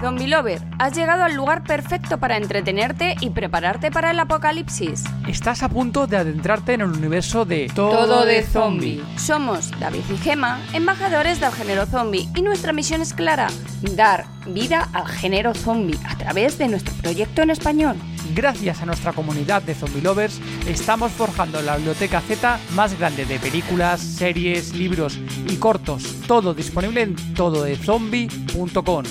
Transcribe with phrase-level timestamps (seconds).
[0.00, 5.04] Zombie Lover, has llegado al lugar perfecto para entretenerte y prepararte para el apocalipsis.
[5.28, 9.02] Estás a punto de adentrarte en el universo de Todo de zombie.
[9.16, 13.48] Somos David y Gema, embajadores del género zombie, y nuestra misión es clara:
[13.94, 17.96] dar vida al género zombie a través de nuestro proyecto en español.
[18.34, 23.38] Gracias a nuestra comunidad de zombie lovers, estamos forjando la biblioteca Z más grande de
[23.38, 29.04] películas, series, libros y cortos, todo disponible en tododezombie.com.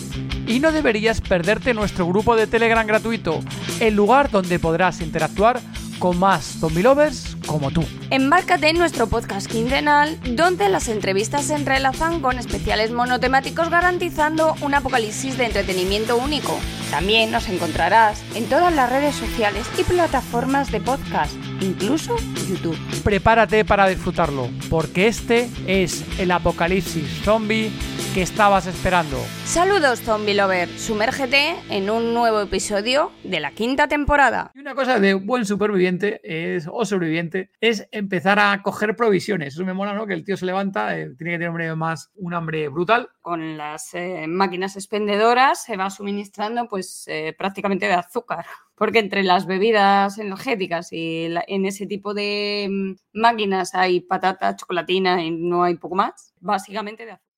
[0.50, 3.40] Y no deberías perderte nuestro grupo de Telegram gratuito,
[3.80, 5.62] el lugar donde podrás interactuar
[6.00, 7.84] con más zombie lovers como tú.
[8.12, 14.76] Embárcate en nuestro podcast quincenal, donde las entrevistas se entrelazan con especiales monotemáticos garantizando un
[14.76, 16.56] apocalipsis de entretenimiento único.
[16.92, 22.16] También nos encontrarás en todas las redes sociales y plataformas de podcast, incluso
[22.48, 22.78] YouTube.
[23.04, 27.72] Prepárate para disfrutarlo, porque este es el apocalipsis zombie
[28.14, 29.18] que estabas esperando.
[29.46, 34.52] Saludos Zombie Lover, sumérgete en un nuevo episodio de la quinta temporada.
[34.56, 39.54] Y una cosa de buen superviviente es, o sobreviviente es empezar a coger provisiones.
[39.54, 40.06] Eso me mola, ¿no?
[40.08, 43.10] Que el tío se levanta, eh, tiene que tener un hambre más, un hambre brutal.
[43.22, 48.46] Con las eh, máquinas expendedoras se va suministrando pues eh, prácticamente de azúcar.
[48.76, 54.56] Porque entre las bebidas energéticas y la- en ese tipo de mm, máquinas hay patata,
[54.56, 57.30] chocolatina y no hay poco más, básicamente de azúcar.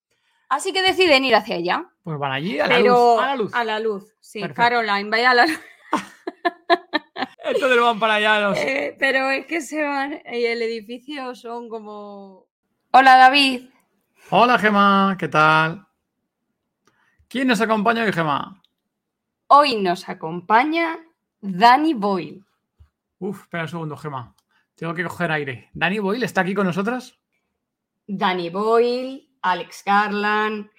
[0.48, 1.86] Así que deciden ir hacia allá.
[2.02, 3.22] Pues van allí a la pero luz.
[3.22, 3.54] A la luz.
[3.54, 4.40] a la luz, sí.
[4.40, 4.60] Perfecto.
[4.62, 5.60] Caroline, vaya a la luz.
[7.44, 8.58] Entonces van para allá los...
[8.58, 12.46] Eh, pero es que se van y el edificio son como...
[12.92, 13.68] Hola David.
[14.30, 15.86] Hola Gema, ¿qué tal?
[17.28, 18.62] ¿Quién nos acompaña hoy, Gema?
[19.48, 20.98] Hoy nos acompaña
[21.40, 22.44] Danny Boyle.
[23.18, 24.34] Uf, espera un segundo, Gema.
[24.74, 25.70] Tengo que coger aire.
[25.72, 27.18] ¿Danny Boyle está aquí con nosotras?
[28.06, 30.70] Danny Boyle, Alex Garland,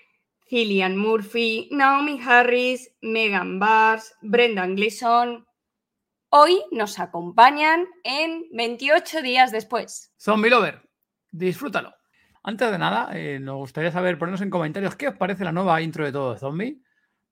[0.48, 5.46] Cillian Murphy, Naomi Harris, Megan Barnes, Brendan Gleeson.
[6.36, 10.12] Hoy nos acompañan en 28 días después.
[10.20, 10.82] Zombie Lover,
[11.30, 11.94] disfrútalo.
[12.42, 15.80] Antes de nada, eh, nos gustaría saber, ponernos en comentarios qué os parece la nueva
[15.84, 16.82] intro de Todo de Zombie.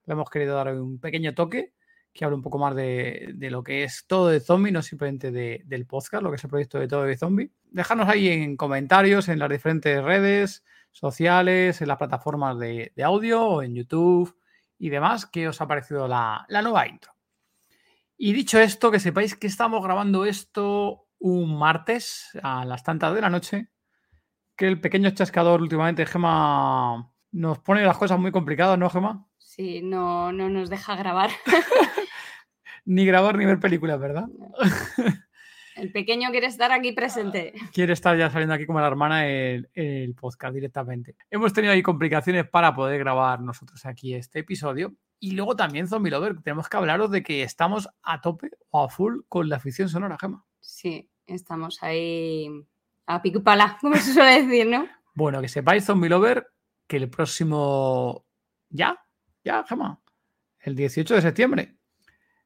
[0.04, 1.74] Le hemos querido dar un pequeño toque
[2.12, 5.62] que hable un poco más de, lo que es Todo de Zombie, no simplemente de-
[5.64, 7.50] del podcast, lo que es el proyecto de Todo de Zombie.
[7.72, 10.62] Dejadnos ahí en comentarios en las diferentes redes
[10.92, 14.32] sociales, en las plataformas de, de audio en YouTube
[14.78, 17.11] y demás, qué os ha parecido la, la nueva intro.
[18.24, 23.20] Y dicho esto, que sepáis que estamos grabando esto un martes a las tantas de
[23.20, 23.72] la noche,
[24.56, 29.26] que el pequeño chascador últimamente, Gema, nos pone las cosas muy complicadas, ¿no, Gema?
[29.38, 31.30] Sí, no, no nos deja grabar.
[32.84, 34.26] Ni grabar ni ver películas, ¿verdad?
[35.74, 37.54] El pequeño quiere estar aquí presente.
[37.72, 41.16] Quiere estar ya saliendo aquí como la hermana en el podcast directamente.
[41.28, 44.94] Hemos tenido ahí complicaciones para poder grabar nosotros aquí este episodio.
[45.24, 48.88] Y luego también, Zombie Lover, tenemos que hablaros de que estamos a tope o a
[48.88, 50.44] full con la ficción sonora, Gema.
[50.58, 52.48] Sí, estamos ahí
[53.06, 54.84] a pico pala, como se suele decir, ¿no?
[55.14, 56.48] Bueno, que sepáis, Zombie Lover,
[56.88, 58.26] que el próximo.
[58.68, 58.98] Ya,
[59.44, 60.02] ya, Gema.
[60.58, 61.76] El 18 de septiembre.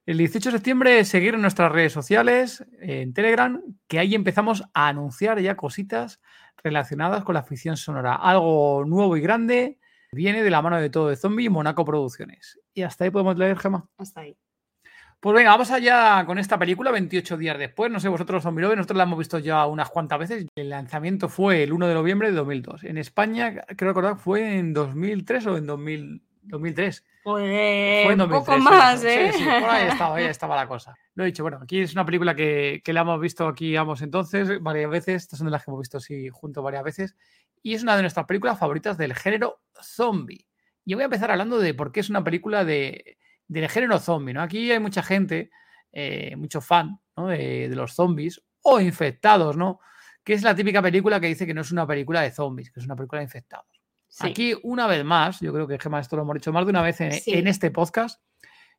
[0.05, 4.89] El 18 de septiembre, seguir en nuestras redes sociales, en Telegram, que ahí empezamos a
[4.89, 6.21] anunciar ya cositas
[6.63, 8.17] relacionadas con la ficción sonora.
[8.17, 9.79] Algo nuevo y grande.
[10.13, 12.61] Viene de la mano de todo de Zombie y Monaco Producciones.
[12.77, 13.89] Y hasta ahí podemos leer, Gema.
[13.97, 14.37] Hasta ahí.
[15.19, 17.91] Pues venga, vamos allá con esta película 28 días después.
[17.91, 20.47] No sé vosotros, Zombie Lover, nosotros la hemos visto ya unas cuantas veces.
[20.55, 22.85] El lanzamiento fue el 1 de noviembre de 2002.
[22.85, 27.05] En España, creo recordar, fue en 2003 o en 2000 2003.
[27.25, 28.29] Pues Fue en un 2003.
[28.29, 29.33] poco sí, más, sí, ¿eh?
[29.33, 30.95] sí, por ahí estaba, ahí estaba la cosa.
[31.15, 34.03] Lo he dicho, bueno, aquí es una película que, que la hemos visto aquí, vamos,
[34.03, 35.23] entonces, varias veces.
[35.23, 37.17] Estas son de las que hemos visto, sí, junto varias veces.
[37.63, 40.47] Y es una de nuestras películas favoritas del género zombie.
[40.87, 44.33] Y voy a empezar hablando de por qué es una película de, del género zombie,
[44.33, 44.41] ¿no?
[44.41, 45.51] Aquí hay mucha gente,
[45.93, 47.27] eh, mucho fan, ¿no?
[47.27, 49.81] De, de los zombies o infectados, ¿no?
[50.25, 52.81] Que es la típica película que dice que no es una película de zombies, que
[52.81, 53.67] es una película de infectados.
[54.09, 54.29] Sí.
[54.29, 56.83] Aquí, una vez más, yo creo que Gemma, esto lo hemos dicho más de una
[56.83, 57.33] vez en, Sí.
[57.35, 58.23] en este podcast,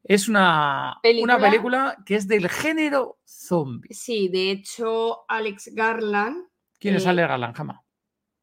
[0.03, 3.93] es una Película- una película que es del género zombie.
[3.93, 6.45] Sí, de hecho, Alex Garland,
[6.79, 7.83] ¿Quién es Eh, Ale Garland, Gemma?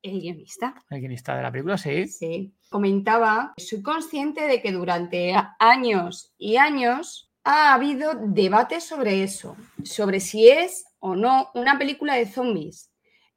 [0.05, 2.07] El guionista, El guionista de la película, sí.
[2.07, 9.57] sí, comentaba, soy consciente de que durante años y años ha habido debate sobre eso,
[9.83, 12.93] sobre si es o no una película de zombies.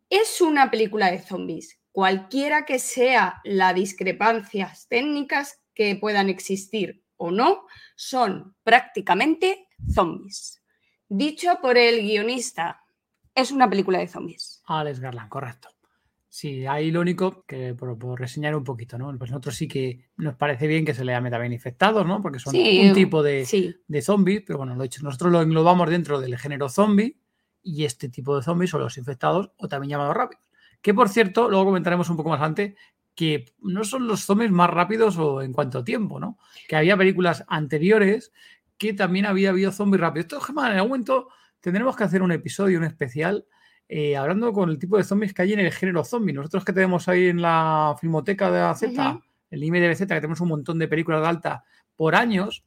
[0.09, 7.31] Es una película de zombies, cualquiera que sea las discrepancias técnicas que puedan existir o
[7.31, 7.65] no,
[7.95, 10.61] son prácticamente zombies.
[11.07, 12.83] Dicho por el guionista,
[13.33, 14.61] es una película de zombies.
[14.65, 15.76] Alex Garland, correcto.
[16.37, 19.07] Sí, ahí lo único que por, reseñar un poquito, ¿no?
[19.17, 22.21] Pues nosotros sí que nos parece bien que se le llame también infectados, ¿no?
[22.21, 26.21] Porque son un tipo de, de zombies, pero bueno, lo hecho, nosotros lo englobamos dentro
[26.21, 27.17] del género zombie
[27.63, 30.43] y este tipo de zombies son los infectados o también llamados rápidos.
[30.79, 32.75] Que por cierto, luego comentaremos un poco más antes
[33.15, 36.37] que no son los zombies más rápidos o en cuanto a tiempo, ¿no?
[36.67, 38.31] Que había películas anteriores
[38.77, 40.25] que también había habido zombies rápidos.
[40.25, 41.29] Esto, Gemma, en algún momento
[41.61, 43.47] tendremos que hacer un episodio, un especial,
[43.89, 46.33] eh, hablando con el tipo de zombies que hay en el género zombie.
[46.33, 50.77] Nosotros que tenemos ahí en la filmoteca de AZ, el IMDBZ, que tenemos un montón
[50.79, 51.63] de películas de alta
[51.95, 52.65] por años,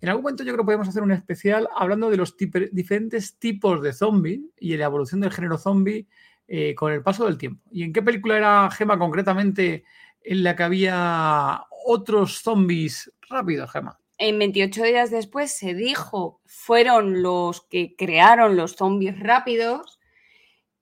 [0.00, 2.36] en algún momento yo creo que podemos hacer un especial hablando de los
[2.72, 6.06] diferentes tipos de zombie y de la evolución del género zombie
[6.46, 7.62] eh, con el paso del tiempo.
[7.70, 9.84] ¿Y en qué película era Gema concretamente
[10.20, 13.98] en la que había otros zombies rápidos, Gema?
[14.18, 19.93] En 28 días después se dijo, fueron los que crearon los zombies rápidos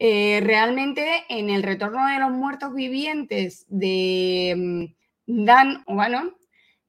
[0.05, 4.93] eh, realmente en el retorno de los muertos vivientes de
[5.29, 6.35] mm, Dan O'Bannon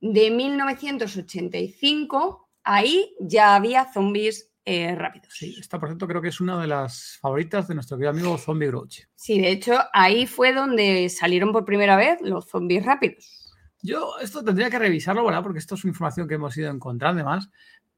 [0.02, 5.32] de 1985, ahí ya había zombies eh, rápidos.
[5.32, 8.36] Sí, esta por cierto creo que es una de las favoritas de nuestro querido amigo
[8.40, 9.02] Zombie Grouch.
[9.14, 13.54] Sí, de hecho ahí fue donde salieron por primera vez los zombies rápidos.
[13.84, 15.44] Yo esto tendría que revisarlo, ¿verdad?
[15.44, 17.48] Porque esto es información que hemos ido encontrando además.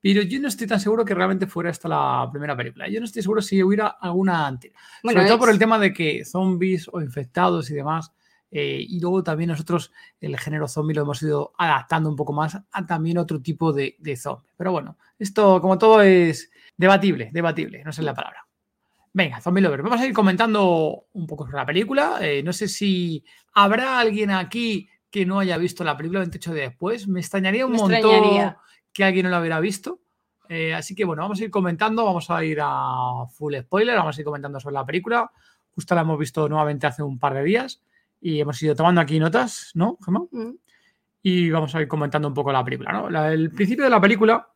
[0.06, 2.88] Pero yo no estoy tan seguro que realmente fuera esta la primera película.
[2.88, 4.72] Yo no estoy seguro si hubiera alguna antes.
[5.02, 8.13] Bueno, Sobre todo por el tema de que zombies o infectados y demás.
[8.52, 9.92] Eh, y luego también nosotros
[10.22, 13.96] el género zombie lo hemos ido adaptando un poco más a también otro tipo de,
[13.98, 14.48] de zombie.
[14.56, 18.46] Pero bueno, esto como todo es debatible, debatible, no sé la palabra.
[19.12, 22.19] Venga, Zombie Lover, vamos a ir comentando un poco sobre la película.
[22.22, 26.62] Eh, no sé si habrá alguien aquí que no haya visto la película 28 de
[26.62, 27.08] después.
[27.08, 28.65] Me extrañaría un montón
[28.96, 30.00] que alguien no la hubiera visto.
[30.48, 34.18] Eh, así que bueno, vamos a ir comentando, vamos a ir a full spoiler, vamos
[34.18, 35.30] a ir comentando sobre la película.
[35.76, 37.84] Justo la hemos visto nuevamente hace un par de días
[38.22, 40.26] y hemos ido tomando aquí notas, ¿no, Gemma?
[40.32, 40.54] Mm.
[41.24, 43.28] Y vamos a ir comentando un poco la película, ¿no?
[43.28, 44.48] el principio de la película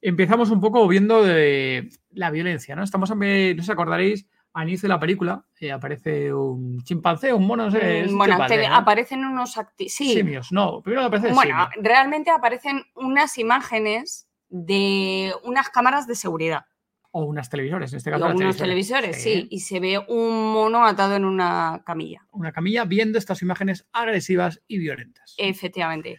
[0.00, 2.82] empezamos un poco viendo de la violencia, ¿no?
[2.82, 7.64] Estamos, no os acordaréis, al inicio de la película eh, aparece un chimpancé, un mono,
[7.66, 8.06] no sé.
[8.08, 8.38] Mm, bueno,
[8.72, 9.58] aparecen unos
[9.88, 16.64] simios, no, primero aparecen Bueno, realmente aparecen unas imágenes de unas cámaras de seguridad.
[17.10, 18.26] O unas televisores, en este caso.
[18.26, 19.46] O unos televisores, sí.
[19.50, 22.26] Y se ve un mono atado en una camilla.
[22.32, 25.34] Una camilla viendo estas imágenes agresivas y violentas.
[25.38, 26.18] Efectivamente.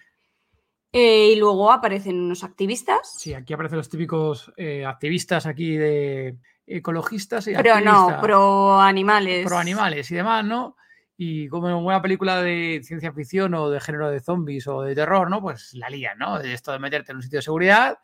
[0.91, 3.13] Eh, y luego aparecen unos activistas.
[3.18, 9.45] Sí, aquí aparecen los típicos eh, activistas aquí de ecologistas y Pero no, pro animales.
[9.45, 10.75] Pro animales y demás, ¿no?
[11.15, 14.95] Y como en una película de ciencia ficción o de género de zombies o de
[14.95, 15.41] terror, ¿no?
[15.41, 16.39] Pues la lían, ¿no?
[16.39, 17.97] De esto de meterte en un sitio de seguridad,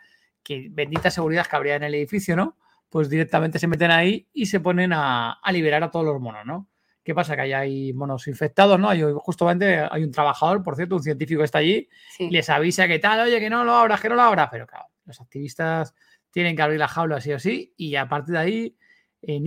[0.44, 2.58] que bendita seguridad que habría en el edificio, ¿no?
[2.90, 6.46] Pues directamente se meten ahí y se ponen a, a liberar a todos los monos,
[6.46, 6.68] ¿no?
[7.06, 7.36] ¿Qué pasa?
[7.36, 8.90] Que ahí hay monos infectados, ¿no?
[8.90, 11.88] Hay, justamente hay un trabajador, por cierto, un científico que está allí,
[12.18, 14.86] les avisa que tal, oye, que no lo abras, que no lo abras, pero claro,
[15.06, 15.94] los activistas
[16.32, 18.78] tienen que abrir la jaula así o sí, y a partir de ahí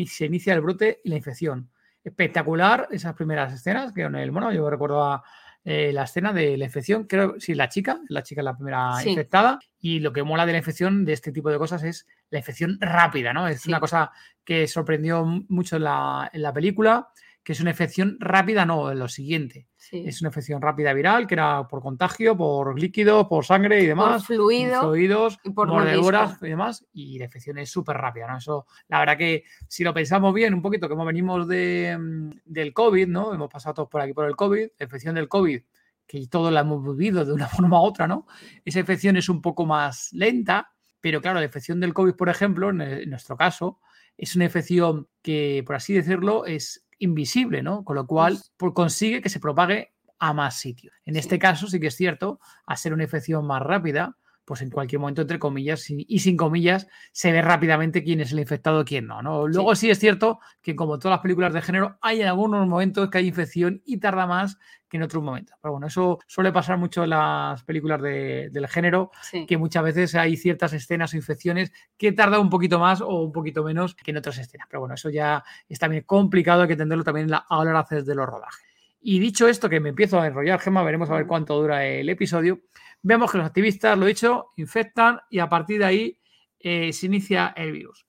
[0.07, 1.69] se inicia el brote y la infección.
[2.05, 5.25] Espectacular esas primeras escenas, que en el mono, yo recuerdo a,
[5.65, 8.93] eh, la escena de la infección, creo, sí, la chica, la chica es la primera
[9.05, 12.39] infectada, y lo que mola de la infección, de este tipo de cosas, es la
[12.39, 13.49] infección rápida, ¿no?
[13.49, 14.13] Es una cosa
[14.45, 17.09] que sorprendió mucho en la, en la película
[17.43, 19.69] que es una infección rápida, no, lo siguiente.
[19.90, 24.26] Es una infección rápida viral, que era por contagio, por líquido, por sangre y demás.
[24.26, 24.81] Por fluido.
[24.82, 26.87] Fluidos, y por mordeduras y demás.
[26.92, 28.37] Y la infección es súper rápida, ¿no?
[28.37, 32.75] Eso, la verdad que si lo pensamos bien, un poquito, como venimos de, mm, del
[32.75, 33.33] COVID, ¿no?
[33.33, 35.62] Hemos pasado todos por aquí por el COVID, la infección del COVID,
[36.07, 38.26] que todos la hemos vivido de una forma u otra, ¿no?
[38.64, 42.71] Esa infección es un poco más lenta, pero claro, la infección del COVID, por ejemplo,
[42.71, 43.80] en nuestro caso,
[44.18, 47.85] es una infección que, por así decirlo, es invisible, ¿no?
[47.85, 48.38] Con lo cual
[48.75, 50.95] consigue que se propague a más sitios.
[51.05, 54.17] En este caso sí que es cierto, a ser una infección más rápida,
[54.49, 58.38] pues en cualquier momento, entre comillas y sin comillas, se ve rápidamente quién es el
[58.38, 59.21] infectado y quién no.
[59.21, 59.47] ¿no?
[59.47, 59.90] Luego sí.
[59.90, 63.28] es cierto que como todas las películas de género, hay en algunos momentos que hay
[63.28, 64.57] infección y tarda más
[64.88, 65.55] que en otros momentos.
[65.61, 69.11] Pero bueno, eso suele pasar mucho en las películas del género,
[69.47, 73.33] que muchas veces hay ciertas escenas o infecciones que tardan un poquito más o un
[73.33, 74.67] poquito menos que en otras escenas.
[74.71, 78.14] Pero bueno, eso ya es también complicado, hay que entenderlo también a la hora de
[78.14, 78.64] los rodajes.
[79.00, 82.09] Y dicho esto, que me empiezo a enrollar, Gemma, veremos a ver cuánto dura el
[82.09, 82.61] episodio.
[83.02, 86.21] Vemos que los activistas, lo he dicho, infectan y a partir de ahí
[86.59, 88.07] eh, se inicia el virus.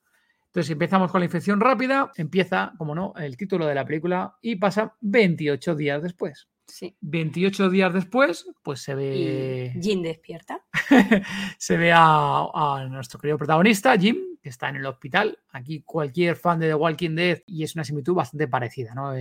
[0.48, 4.55] Entonces empezamos con la infección rápida, empieza, como no, el título de la película y
[4.55, 6.50] pasa 28 días después.
[6.65, 6.96] Sí.
[7.01, 9.74] 28 días después, pues se ve.
[9.79, 10.63] Jim despierta.
[11.58, 15.38] se ve a, nuestro querido protagonista, Jim, que está en el hospital.
[15.51, 19.13] Aquí cualquier fan de The Walking Dead y es una similitud bastante parecida, ¿no?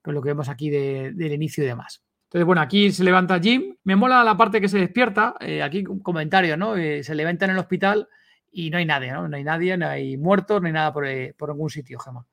[0.00, 2.04] con lo que vemos aquí del inicio y demás.
[2.32, 3.76] Entonces, bueno, aquí se levanta Jim.
[3.84, 5.34] Me mola la parte que se despierta.
[5.38, 6.76] Eh, aquí un comentario, ¿no?
[6.76, 8.08] Eh, se levanta en el hospital
[8.50, 9.28] y no hay nadie, ¿no?
[9.28, 12.24] No hay nadie, no hay muertos, no hay nada por, eh, por ningún sitio, Gemma.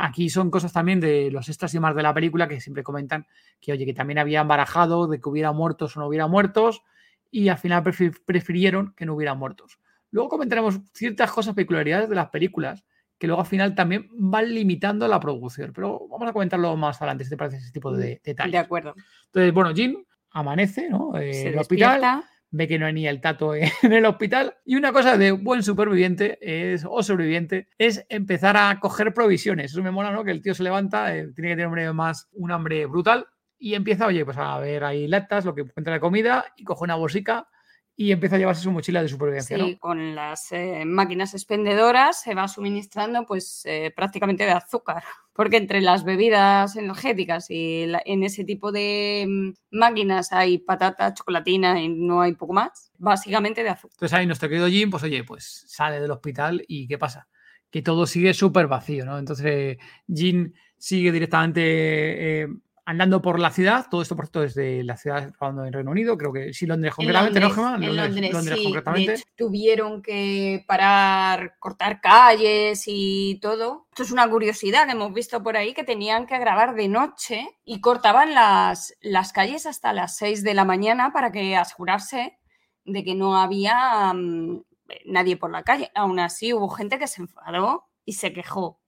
[0.00, 3.26] Aquí son cosas también de los extras y más de la película que siempre comentan
[3.60, 6.80] que, oye, que también habían barajado de que hubiera muertos o no hubiera muertos
[7.30, 7.82] y al final
[8.24, 9.78] prefirieron que no hubiera muertos.
[10.10, 12.82] Luego comentaremos ciertas cosas, peculiaridades de las películas
[13.24, 15.72] que luego al final también van limitando la producción.
[15.74, 18.52] Pero vamos a comentarlo más adelante, si te parece ese tipo de mm, detalles.
[18.52, 18.94] De acuerdo.
[19.24, 21.16] Entonces, bueno, Jim amanece, ¿no?
[21.16, 24.56] en el hospital ve que no hay ni el tato en el hospital.
[24.66, 29.72] Y una cosa de buen superviviente es, o sobreviviente es empezar a coger provisiones.
[29.72, 30.22] Eso me mola, ¿no?
[30.22, 33.26] Que el tío se levanta, eh, tiene que tener hambre más, un hambre brutal
[33.58, 36.84] y empieza, oye, pues a ver ahí latas, lo que encuentra de comida y coge
[36.84, 37.48] una bolsica
[37.96, 39.56] y empieza a llevarse su mochila de supervivencia.
[39.56, 45.56] Sí, con las eh, máquinas expendedoras se va suministrando pues eh, prácticamente de azúcar, porque
[45.56, 51.88] entre las bebidas energéticas y en ese tipo de mm, máquinas hay patata, chocolatina y
[51.88, 53.94] no hay poco más, básicamente de azúcar.
[53.94, 57.28] Entonces ahí nuestro querido Jim, pues oye, pues sale del hospital y ¿qué pasa?
[57.70, 59.18] Que todo sigue súper vacío, ¿no?
[59.18, 59.78] Entonces
[60.12, 62.42] Jim sigue directamente...
[62.42, 62.48] Eh,
[62.86, 66.32] andando por la ciudad, todo esto por cierto desde la ciudad en Reino Unido, creo
[66.32, 67.74] que sí, Londres concretamente, ¿no, Gemma?
[67.76, 68.64] En Londres, Londres, sí.
[68.64, 69.22] concretamente.
[69.36, 73.86] tuvieron que parar, cortar calles y todo.
[73.90, 77.80] Esto es una curiosidad hemos visto por ahí, que tenían que grabar de noche y
[77.80, 82.38] cortaban las, las calles hasta las 6 de la mañana para que asegurarse
[82.84, 84.62] de que no había mm,
[85.06, 85.90] nadie por la calle.
[85.94, 88.80] Aún así hubo gente que se enfadó y se quejó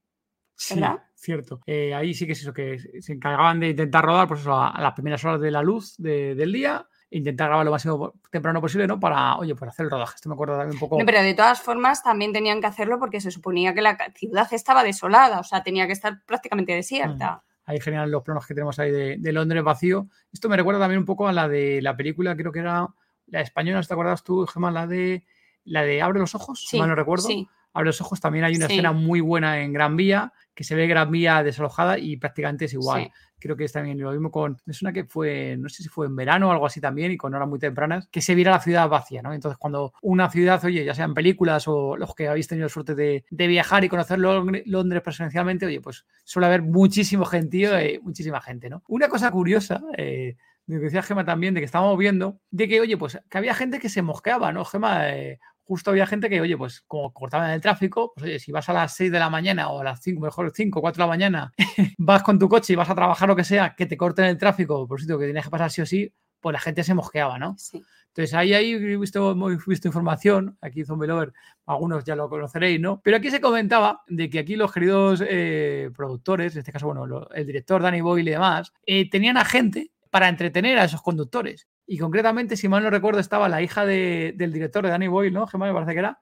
[0.71, 1.03] ¿verdad?
[1.27, 1.61] Cierto.
[1.67, 4.95] Eh, ahí sí que es eso, que se encargaban de intentar rodar pues a, las
[4.95, 7.87] primeras horas de la luz del día e intentar grabar lo más
[8.31, 8.99] temprano posible, ¿no?
[8.99, 10.15] Para, oye, para hacer el rodaje.
[10.17, 10.99] Esto me acuerdo también un poco.
[11.05, 14.83] pero de todas formas también tenían que hacerlo porque se suponía que la ciudad estaba
[14.83, 17.43] desolada, o sea, tenía que estar prácticamente desierta.
[17.67, 20.09] Ahí genial los planos que tenemos ahí de, Londres vacío.
[20.33, 22.89] Esto me recuerda también un poco a la de la película, creo que era
[23.27, 24.71] la española, ¿te acuerdas tú, Gemma?
[24.71, 25.25] La de,
[25.65, 27.27] la de Abre los ojos, si mal no recuerdo.
[27.27, 27.49] Sí.
[27.77, 30.87] Abre los ojos, también hay una escena muy buena en Gran Vía, que se ve
[30.87, 33.13] Gran Vía desalojada y prácticamente es igual.
[33.39, 34.57] Creo que es también lo mismo con.
[34.67, 37.19] Es una que fue, no sé si fue en verano o algo así también, y
[37.19, 39.35] con horas muy tempranas, que se viera la ciudad vacía, ¿no?
[39.35, 43.25] Entonces, cuando una ciudad, oye, ya sean películas o los que habéis tenido suerte de,
[43.31, 48.83] viajar y conocer Londres presencialmente, oye, pues suele haber muchísimo gentío, y muchísima gente, ¿no?
[48.89, 52.81] Una cosa curiosa, eh, de que decía Gema también, de que estábamos viendo, de que,
[52.81, 54.65] oye, pues que había gente que se mosqueaba, ¿no?
[54.65, 58.53] Gema, eh, justo había gente que, oye, pues como cortaban el tráfico, pues oye, si
[58.53, 61.05] vas a las 6 de la mañana o a las 5, mejor 5, 4 de
[61.05, 61.53] la mañana,
[61.99, 64.39] vas con tu coche y vas a trabajar lo que sea, que te corten el
[64.39, 67.39] tráfico por sitio que tienes que pasar sí o sí, pues la gente se mosqueaba,
[67.39, 67.57] ¿no?
[67.59, 67.83] Sí.
[68.17, 71.35] Entonces ahí, ahí he visto, he visto información, aquí Zombie Lover,
[71.67, 73.03] algunos ya lo conoceréis, ¿no?
[73.03, 77.29] Pero aquí se comentaba de que aquí los queridos eh, productores, en este caso, bueno,
[77.35, 81.69] el director Danny Boyle y demás, eh, tenían a gente para entretener a esos conductores.
[81.89, 85.47] Y concretamente, si mal no recuerdo, estaba la hija del director de Danny Boyle, ¿no?
[85.47, 86.19] Gemma me parece que era.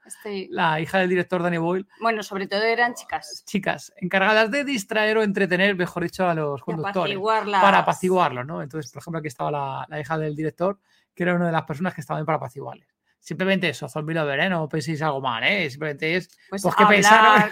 [0.50, 1.86] La hija del director Danny Boyle.
[2.00, 3.44] Bueno, sobre todo eran chicas.
[3.46, 7.18] Chicas, encargadas de distraer o entretener, mejor dicho, a los conductores.
[7.18, 8.62] Para apaciguarlos, ¿no?
[8.62, 10.78] Entonces, por ejemplo, aquí estaba la, la, hija del director,
[11.14, 12.93] que era una de las personas que estaban para apaciguarles.
[13.24, 14.50] Simplemente eso, zombie lover, ¿eh?
[14.50, 15.70] No penséis algo mal, ¿eh?
[15.70, 17.48] Simplemente es pues, pues que pensaron,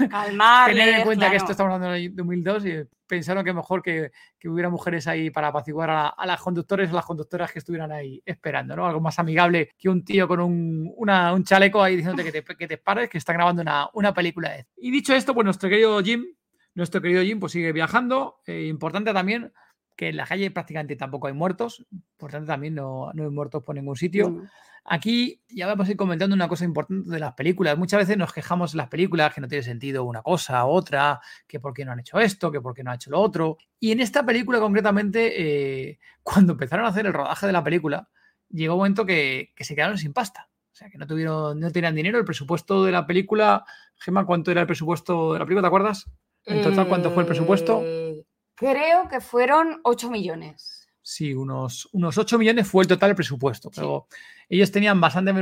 [0.66, 4.50] tener en cuenta que esto estamos hablando de 2002 y pensaron que mejor que, que
[4.50, 8.22] hubiera mujeres ahí para apaciguar a, a, las conductores o las conductoras que estuvieran ahí
[8.26, 8.86] esperando, ¿no?
[8.86, 12.54] Algo más amigable que un tío con un, una, un chaleco ahí diciéndote que te,
[12.54, 14.54] que te pares, que está grabando una, una película.
[14.76, 16.26] Y dicho esto, pues nuestro querido Jim,
[16.74, 18.42] nuestro querido Jim, pues sigue viajando.
[18.46, 19.50] Eh, importante también
[19.96, 21.86] que en la calle prácticamente tampoco hay muertos,
[22.18, 24.28] por tanto también no, no hay muertos por ningún sitio.
[24.28, 24.48] Mm.
[24.84, 27.78] Aquí ya vamos a ir comentando una cosa importante de las películas.
[27.78, 31.60] Muchas veces nos quejamos en las películas que no tiene sentido una cosa otra, que
[31.60, 33.58] por qué no han hecho esto, que por qué no han hecho lo otro.
[33.78, 38.08] Y en esta película concretamente, eh, cuando empezaron a hacer el rodaje de la película,
[38.48, 40.48] llegó un momento que, se quedaron sin pasta.
[40.72, 42.18] O sea, que no tuvieron, no tenían dinero.
[42.18, 43.64] El presupuesto de la película,
[43.96, 45.62] Gemma, ¿cuánto era el presupuesto de la película?
[45.62, 46.10] ¿Te acuerdas?
[46.44, 47.82] En total, ¿cuánto fue el presupuesto?
[47.84, 48.24] Eh,
[48.54, 50.81] creo que fueron 8 millones.
[51.02, 54.06] Sí, unos, unos 8 millones fue el total del presupuesto, pero
[54.48, 55.32] ellos tenían bastante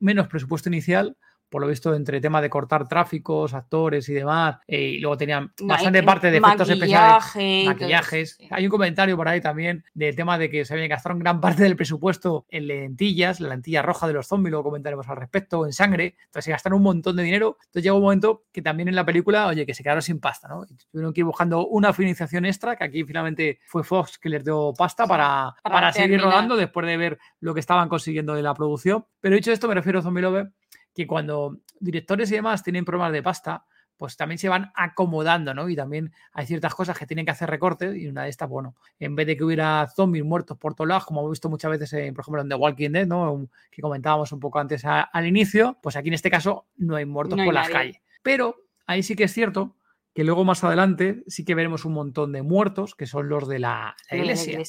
[0.00, 1.16] menos presupuesto inicial
[1.50, 4.58] por lo visto, entre tema de cortar tráficos, actores y demás.
[4.66, 8.38] Eh, y luego tenían bastante parte de efectos especiales, maquillajes.
[8.50, 11.64] Hay un comentario por ahí también del tema de que se habían gastado gran parte
[11.64, 15.72] del presupuesto en lentillas, la lentilla roja de los zombies, luego comentaremos al respecto, en
[15.72, 16.16] sangre.
[16.26, 17.58] Entonces se gastaron un montón de dinero.
[17.60, 20.48] Entonces llegó un momento que también en la película, oye, que se quedaron sin pasta,
[20.48, 20.64] ¿no?
[20.90, 24.72] tuvieron que ir buscando una financiación extra, que aquí finalmente fue Fox que les dio
[24.76, 29.04] pasta para, para, seguir rodando después de ver lo que estaban consiguiendo de la producción.
[29.20, 30.48] Pero dicho esto, me refiero a Zombie Love
[30.94, 33.64] que cuando directores y demás tienen problemas de pasta,
[34.00, 35.68] pues también se van acomodando, ¿no?
[35.68, 38.74] Y también hay ciertas cosas que tienen que hacer recortes y una de estas, bueno,
[38.98, 41.92] en vez de que hubiera zombies muertos por todos lados, como hemos visto muchas veces,
[41.92, 43.46] en, por ejemplo, en The Walking Dead, ¿no?
[43.70, 47.38] Que comentábamos un poco antes al inicio, pues aquí en este caso no hay muertos
[47.44, 48.00] por las calles.
[48.22, 48.56] Pero
[48.86, 49.76] ahí sí que es cierto
[50.14, 53.60] que luego más adelante sí que veremos un montón de muertos, que son los de
[53.60, 54.60] la, iglesia,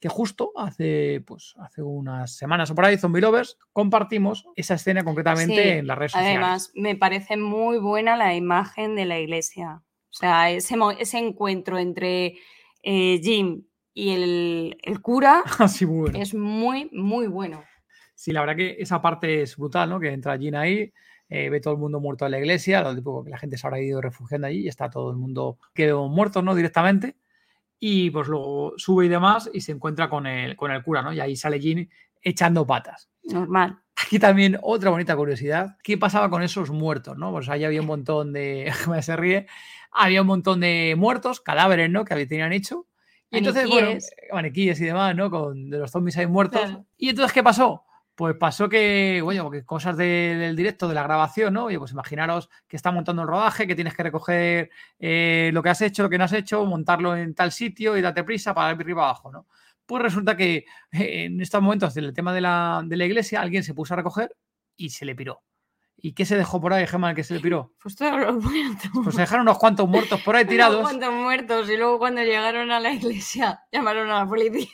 [0.00, 5.04] Que justo hace, pues, hace unas semanas o por ahí, Zombie Lovers, compartimos esa escena
[5.04, 6.36] concretamente en las redes sociales.
[6.38, 9.82] Además, me parece muy buena la imagen de la iglesia.
[10.08, 12.38] O sea, ese, ese encuentro entre
[12.82, 15.68] eh, Jim y el, cura ah,
[16.14, 17.64] es muy, muy bueno.
[18.14, 20.00] Sí, la verdad que esa parte es brutal, ¿no?
[20.00, 20.90] Que entra Jim ahí,
[21.28, 23.80] eh, ve todo el mundo muerto en la iglesia, lo que la gente se habrá
[23.80, 26.54] ido refugiando allí y está todo el mundo quedó muerto, ¿no?
[26.54, 27.16] Directamente.
[27.78, 31.12] Y pues luego sube y demás y se encuentra con el, con el cura, ¿no?
[31.12, 31.88] Y ahí sale Jean
[32.22, 33.10] echando patas.
[33.24, 33.80] Normal.
[33.96, 35.76] Aquí también otra bonita curiosidad.
[35.82, 37.32] ¿Qué pasaba con esos muertos, no?
[37.32, 38.72] Pues ahí había un montón de...
[39.02, 39.46] se ríe.
[39.90, 42.04] Había un montón de muertos, cadáveres, ¿no?
[42.04, 42.86] Que tenían hecho.
[43.30, 43.98] Y entonces, bueno,
[44.32, 45.30] maniquíes y demás, ¿no?
[45.30, 46.78] Con de los zombies ahí muertos.
[46.96, 47.84] ¿Y entonces qué pasó?
[48.16, 51.66] Pues pasó que, bueno, que cosas del directo, de la grabación, ¿no?
[51.66, 55.68] Oye, pues imaginaros que está montando el rodaje, que tienes que recoger eh, lo que
[55.68, 58.72] has hecho, lo que no has hecho, montarlo en tal sitio y date prisa para
[58.72, 59.46] ir arriba abajo, ¿no?
[59.84, 63.62] Pues resulta que eh, en estos momentos del tema de la, de la, iglesia, alguien
[63.62, 64.34] se puso a recoger
[64.78, 65.42] y se le piró.
[65.98, 67.74] ¿Y qué se dejó por ahí, Gemma, que se le piró?
[67.82, 68.90] Pues todos los muertos.
[69.04, 70.76] Pues se dejaron unos cuantos muertos por ahí tirados.
[70.76, 74.68] Unos cuantos muertos y luego cuando llegaron a la iglesia llamaron a la policía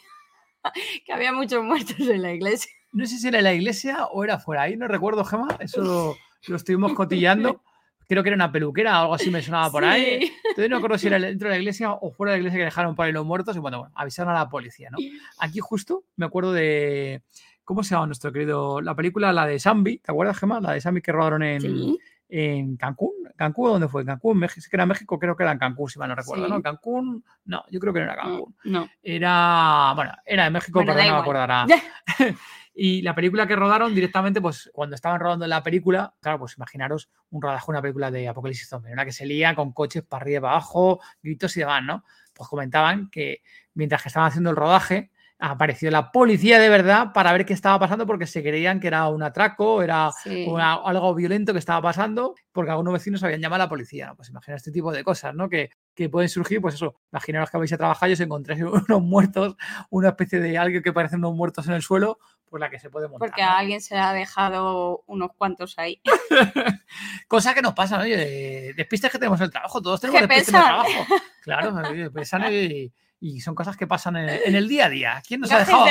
[1.04, 4.22] que había muchos muertos en la iglesia no sé si era en la iglesia o
[4.22, 4.62] era fuera.
[4.62, 5.56] Ahí no recuerdo, Gemma.
[5.58, 7.62] Eso lo, estuvimos cotillando.
[8.08, 10.30] Creo que era una peluquera, algo así me sonaba por ahí.
[10.50, 12.64] Entonces no recuerdo si era dentro de la iglesia o fuera de la iglesia que
[12.64, 13.56] dejaron por ahí los muertos.
[13.56, 14.98] Y bueno, bueno, avisaron a la policía, ¿no?
[15.38, 17.22] Aquí justo me acuerdo de.
[17.64, 18.82] ¿Cómo se llama nuestro querido?
[18.82, 20.60] La película, la de Zambi, ¿te acuerdas, Gemma?
[20.60, 21.96] La de Zambi que rodaron en,
[22.28, 23.12] en Cancún.
[23.36, 24.04] ¿Cancún dónde fue?
[24.04, 24.38] ¿Cancún?
[24.38, 26.62] México, que era México, creo que era en Cancún, si mal no recuerdo, ¿no?
[26.62, 28.54] Cancún, no, yo creo que no era Cancún.
[28.64, 28.88] No.
[29.02, 31.66] Era, bueno, era de México, pero no me acordará.
[32.74, 37.10] Y la película que rodaron directamente, pues cuando estaban rodando la película, claro, pues imaginaros
[37.30, 40.38] un rodaje, una película de Apocalipsis Zombie, una que se lía con coches para arriba
[40.38, 42.04] y para abajo, gritos y demás, ¿no?
[42.32, 43.42] Pues comentaban que
[43.74, 45.10] mientras que estaban haciendo el rodaje,
[45.44, 49.08] apareció la policía de verdad para ver qué estaba pasando porque se creían que era
[49.08, 53.68] un atraco, era algo violento que estaba pasando, porque algunos vecinos habían llamado a la
[53.68, 54.06] policía.
[54.06, 54.16] ¿no?
[54.16, 55.48] Pues imagina este tipo de cosas, ¿no?
[55.48, 59.02] Que, que pueden surgir, pues eso, imaginaros que vais a trabajar y os encontráis unos
[59.02, 59.56] muertos,
[59.90, 62.18] una especie de algo que parecen unos muertos en el suelo,
[62.52, 63.30] por la que se puede montar.
[63.30, 66.02] Porque a alguien se le ha dejado unos cuantos ahí.
[67.26, 68.04] Cosa que nos pasa, ¿no?
[68.04, 70.90] despistes que tenemos en el trabajo, todos tenemos despistes en el trabajo.
[71.42, 71.74] Claro,
[72.12, 75.22] pesan y, son cosas que pasan en, el día a día.
[75.26, 75.86] ¿Quién nos, ha dejado,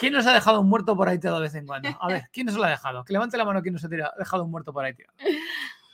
[0.00, 1.96] ¿Quién nos ha dejado un muerto por ahí tirado de vez en cuando?
[2.00, 3.04] A ver, ¿quién nos lo ha dejado?
[3.04, 5.14] Que levante la mano quién nos ha dejado un muerto por ahí tirado.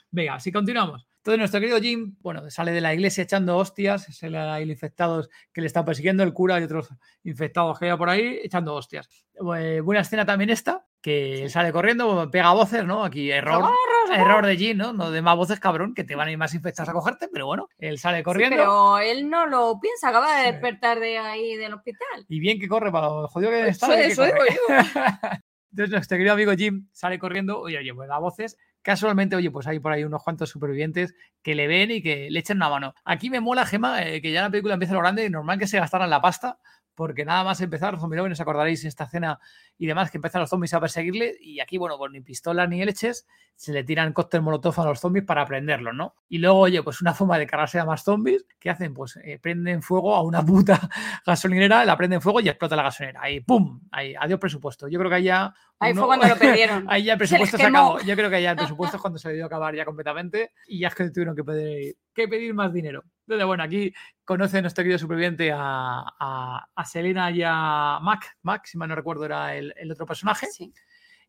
[0.09, 1.05] Venga, si continuamos.
[1.27, 4.33] Entonces, nuestro querido Jim, bueno, sale de la iglesia echando hostias, es el,
[4.69, 6.87] infectados que le están persiguiendo, el cura y otros
[7.25, 9.09] infectados que hay por ahí echando hostias.
[9.57, 13.03] Eh, buena escena también esta, que él sale corriendo, pega voces, ¿no?
[13.03, 13.73] Aquí error,
[14.09, 14.93] error de Jim, ¿no?
[14.93, 17.45] No de más voces, cabrón, que te van a ir más infectados a cogerte, pero
[17.45, 18.55] bueno, él sale corriendo.
[18.55, 22.25] pero él no lo piensa, acaba de despertar de ahí del hospital.
[22.29, 23.99] Y bien que corre para lo jodido que está.
[23.99, 24.33] Eso, eso
[25.71, 29.67] Entonces, nuestro querido amigo Jim sale corriendo, oye, oye, pues da voces casualmente, oye, pues
[29.67, 32.93] hay por ahí unos cuantos supervivientes que le ven y que le echan una mano.
[33.03, 35.67] Aquí me mola, Gema, eh, que ya la película empieza lo grande y normal que
[35.67, 36.57] se gastaran la pasta,
[36.97, 39.39] porque nada más empezar, zombie os acordaréis esta escena
[39.77, 42.83] y demás, que empiezan los zombies a perseguirle y aquí, bueno, pues ni pistolas ni
[42.83, 46.15] leches, se le tiran cóctel molotov a los zombies para prenderlos, ¿no?
[46.27, 48.95] Y luego, oye, pues una forma de cargarse a más zombies, ¿qué hacen?
[48.95, 50.89] Pues eh, prenden fuego a una puta
[51.23, 53.21] gasolinera, la prenden fuego y explota la gasolinera.
[53.21, 53.79] Ahí, ¡pum!
[53.91, 54.87] Ahí, adiós presupuesto.
[54.87, 55.53] Yo creo que ahí ya...
[55.77, 56.87] Ahí fue cuando lo perdieron.
[56.89, 57.99] ahí ya el presupuesto se, acabó.
[58.01, 60.87] Yo creo que ya el presupuesto es cuando se debió acabar ya completamente y ya
[60.87, 63.03] es que tuvieron que pedir, que pedir más dinero.
[63.27, 68.37] Entonces, bueno, aquí conoce nuestro querido superviviente a, a, Selena y a Mac.
[68.43, 70.47] Mac, si mal no recuerdo, era el, otro personaje.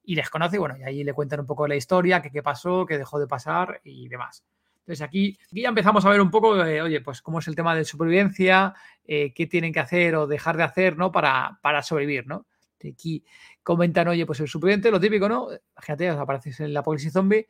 [0.04, 2.86] Y les conoce, y bueno, y ahí le cuentan un poco la historia, qué pasó,
[2.86, 4.44] qué dejó de pasar y demás.
[4.78, 7.84] Entonces aquí, ya empezamos a ver un poco, oye, pues cómo es el tema de
[7.84, 11.10] supervivencia, eh, qué tienen que hacer o dejar de hacer, ¿no?
[11.10, 12.46] Para, para sobrevivir, ¿no?
[12.88, 13.24] Aquí
[13.64, 15.48] comentan, oye, pues el superviviente, lo típico, ¿no?
[15.76, 17.48] Fíjate, apareces en la apocalipsis zombie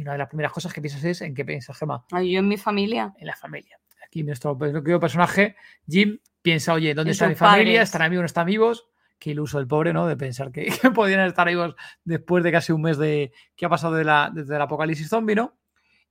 [0.00, 2.06] y una de las primeras cosas que piensas es en qué piensas, Gemma.
[2.10, 3.12] yo en mi familia.
[3.18, 3.78] En la familia.
[4.02, 7.82] Aquí nuestro personaje, Jim, piensa, oye, ¿dónde está mi familia?
[7.82, 8.88] ¿Están amigos o no están vivos?
[9.18, 10.06] Qué iluso el pobre, ¿no?
[10.06, 13.94] De pensar que, podían estar vivos después de casi un mes de que ha pasado
[13.94, 15.58] de la, desde el apocalipsis zombie, ¿no?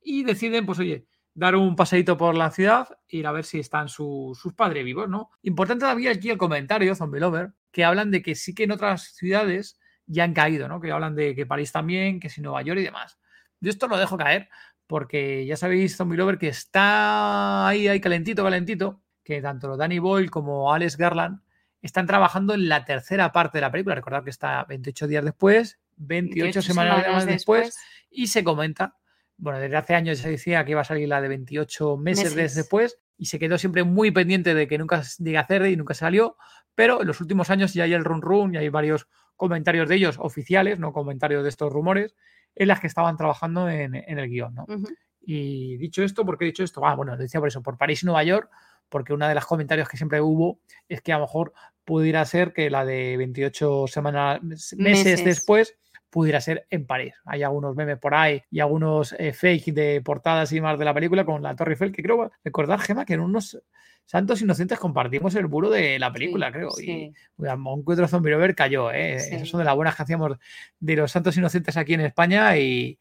[0.00, 3.88] Y deciden, pues oye, dar un paseíto por la ciudad, ir a ver si están
[3.88, 5.30] sus padres vivos, ¿no?
[5.42, 9.16] Importante también aquí el comentario, Zombie Lover, que hablan de que sí que en otras
[9.16, 10.80] ciudades ya han caído, ¿no?
[10.80, 13.18] Que hablan de que París también, que si Nueva York y demás.
[13.60, 14.48] Yo esto lo dejo caer
[14.86, 20.30] porque ya sabéis, Zombie Lover, que está ahí, ahí calentito, calentito, que tanto Danny Boyle
[20.30, 21.40] como Alex Garland
[21.80, 23.94] están trabajando en la tercera parte de la película.
[23.94, 27.78] Recordad que está 28 días después, 28, semanas, después,
[28.10, 28.96] y se comenta,
[29.36, 32.34] bueno, desde hace años ya se decía que iba a salir la de 28 meses,
[32.56, 36.36] después, y se quedó siempre muy pendiente de que nunca diga hacer y nunca salió,
[36.74, 39.94] pero en los últimos años ya hay el run run y hay varios comentarios de
[39.94, 42.16] ellos oficiales, no comentarios de estos rumores,
[42.54, 44.54] en las que estaban trabajando en, el guion.
[44.54, 44.66] ¿no?
[45.20, 46.84] Y dicho esto, ¿por qué he dicho esto?
[46.84, 48.50] Ah, bueno, lo decía por eso, por París y Nueva York,
[48.88, 51.52] porque uno de los comentarios que siempre hubo es que a lo mejor
[51.84, 54.40] pudiera ser que la de 28 semanas,
[54.76, 55.76] meses, después
[56.10, 57.14] pudiera ser en París.
[57.24, 60.92] Hay algunos memes por ahí y algunos eh, fake de portadas y más de la
[60.92, 63.58] película con la Torre Eiffel, que creo recordar, Gema, que en unos
[64.10, 66.70] Santos Inocentes compartimos el muro de la película, creo.
[66.82, 69.14] Y un cuatro Zombie Rover cayó, ¿eh?
[69.14, 70.36] Esas son de las buenas que hacíamos
[70.80, 72.98] de los Santos Inocentes aquí en España y,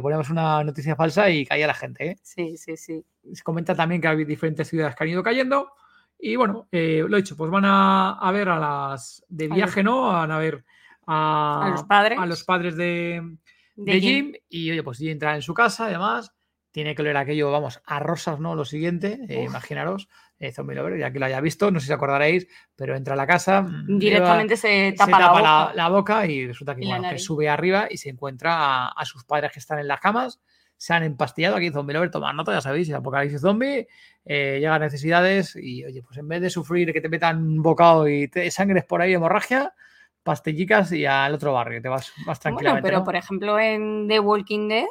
[0.00, 2.16] ponemos una noticia falsa y caía la gente, ¿eh?
[2.22, 3.04] Sí, sí, sí.
[3.34, 5.72] Se comenta también que hay diferentes ciudades que han ido cayendo.
[6.18, 10.08] Y bueno, eh, lo he dicho, pues van a, ver a las de viaje, ¿no?
[10.08, 10.64] Van a ver
[11.06, 13.36] a, los padres, a los padres de,
[13.76, 14.32] de, Jim.
[14.48, 16.32] Y oye, pues Jim entra en su casa, además
[16.72, 18.54] tiene que leer aquello, vamos, a rosas, ¿no?
[18.54, 20.08] Lo siguiente, eh, imaginaros,
[20.38, 23.16] eh, Zombie Lover, ya que lo haya visto, no sé si acordaréis, pero entra a
[23.16, 23.62] la casa.
[23.62, 26.26] Mm, Directamente se tapa, la, boca.
[26.26, 30.00] y resulta que, sube arriba y se encuentra a, sus padres que están en las
[30.00, 30.40] camas.
[30.76, 33.86] Se han empastillado aquí, Zombie Lover, tomad nota, ya sabéis, el apocalipsis zombie,
[34.24, 37.62] eh, llega a necesidades y, oye, pues en vez de sufrir que te metan un
[37.62, 39.74] bocado y te sangres por ahí, hemorragia,
[40.22, 42.82] pastillicas y al otro barrio, te vas más tranquilamente.
[42.82, 44.86] Bueno, pero por ejemplo en The Walking Dead.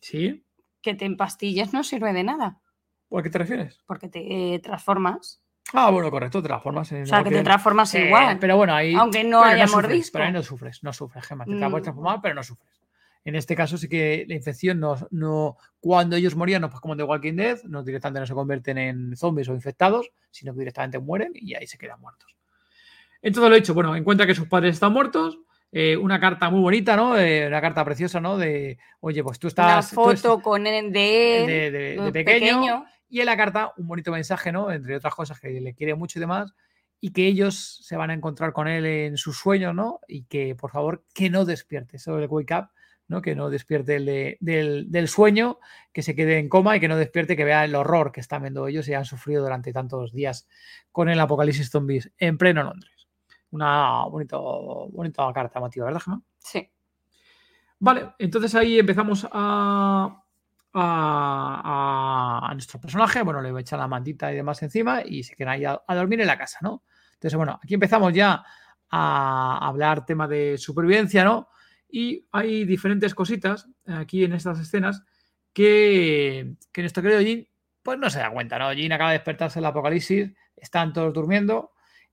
[0.00, 0.42] Sí
[0.82, 2.60] que te empastilles no sirve de nada.
[3.08, 3.80] ¿Por qué te refieres?
[3.86, 5.40] Porque te transformas.
[5.72, 6.90] Ah, bueno, correcto, te transformas.
[6.92, 8.38] En o sea, que te transformas igual.
[8.38, 8.94] Pero bueno, ahí.
[8.94, 11.44] Aunque no haya no Pero ahí no sufres, no sufres, Gemma.
[11.44, 11.82] Te, puedes mm.
[11.82, 12.82] transformar, pero no sufres.
[13.24, 16.96] En este caso sí que la infección no, no cuando ellos morían, no pues como
[16.96, 20.98] de Walking Dead, no directamente no se convierten en zombies o infectados, sino que directamente
[20.98, 22.34] mueren y ahí se quedan muertos.
[23.22, 25.38] Entonces lo he dicho, bueno, encuentra que sus padres están muertos,
[25.74, 27.12] eh, una carta muy bonita, ¿no?
[27.12, 28.36] una carta preciosa, ¿no?
[28.36, 29.90] De, oye, pues tú estás...
[29.92, 34.70] Una foto con él de, de, pequeño, Y en la carta un bonito mensaje, ¿no?
[34.70, 36.52] Entre otras cosas que le quiere mucho y demás.
[37.00, 40.00] Y que ellos se van a encontrar con él en sus sueños, ¿no?
[40.06, 41.96] Y que, por favor, que no despierte.
[41.96, 42.68] Eso del wake up,
[43.08, 43.22] ¿no?
[43.22, 45.58] Que no despierte el del, del, sueño,
[45.94, 48.42] que se quede en coma y que no despierte, que vea el horror que están
[48.42, 50.46] viendo ellos y han sufrido durante tantos días
[50.90, 52.91] con el apocalipsis zombies en pleno Londres
[53.52, 56.22] una bonito, bonita carta motiva, ¿verdad, Gemma?
[56.38, 56.68] Sí.
[57.78, 60.24] Vale, entonces ahí empezamos a,
[60.72, 63.22] a, nuestro personaje.
[63.22, 65.80] Bueno, le voy a echar la mantita y demás encima y se queda ahí a,
[65.88, 66.82] dormir en la casa, ¿no?
[67.14, 68.44] Entonces, bueno, aquí empezamos ya
[68.90, 71.48] a hablar tema de supervivencia, ¿no?
[71.90, 75.02] Y hay diferentes cositas aquí en estas escenas
[75.52, 77.48] que, que nuestro querido Jin,
[77.82, 78.70] pues no se da cuenta, ¿no?
[78.72, 81.71] Jin acaba de despertarse en el apocalipsis, están todos durmiendo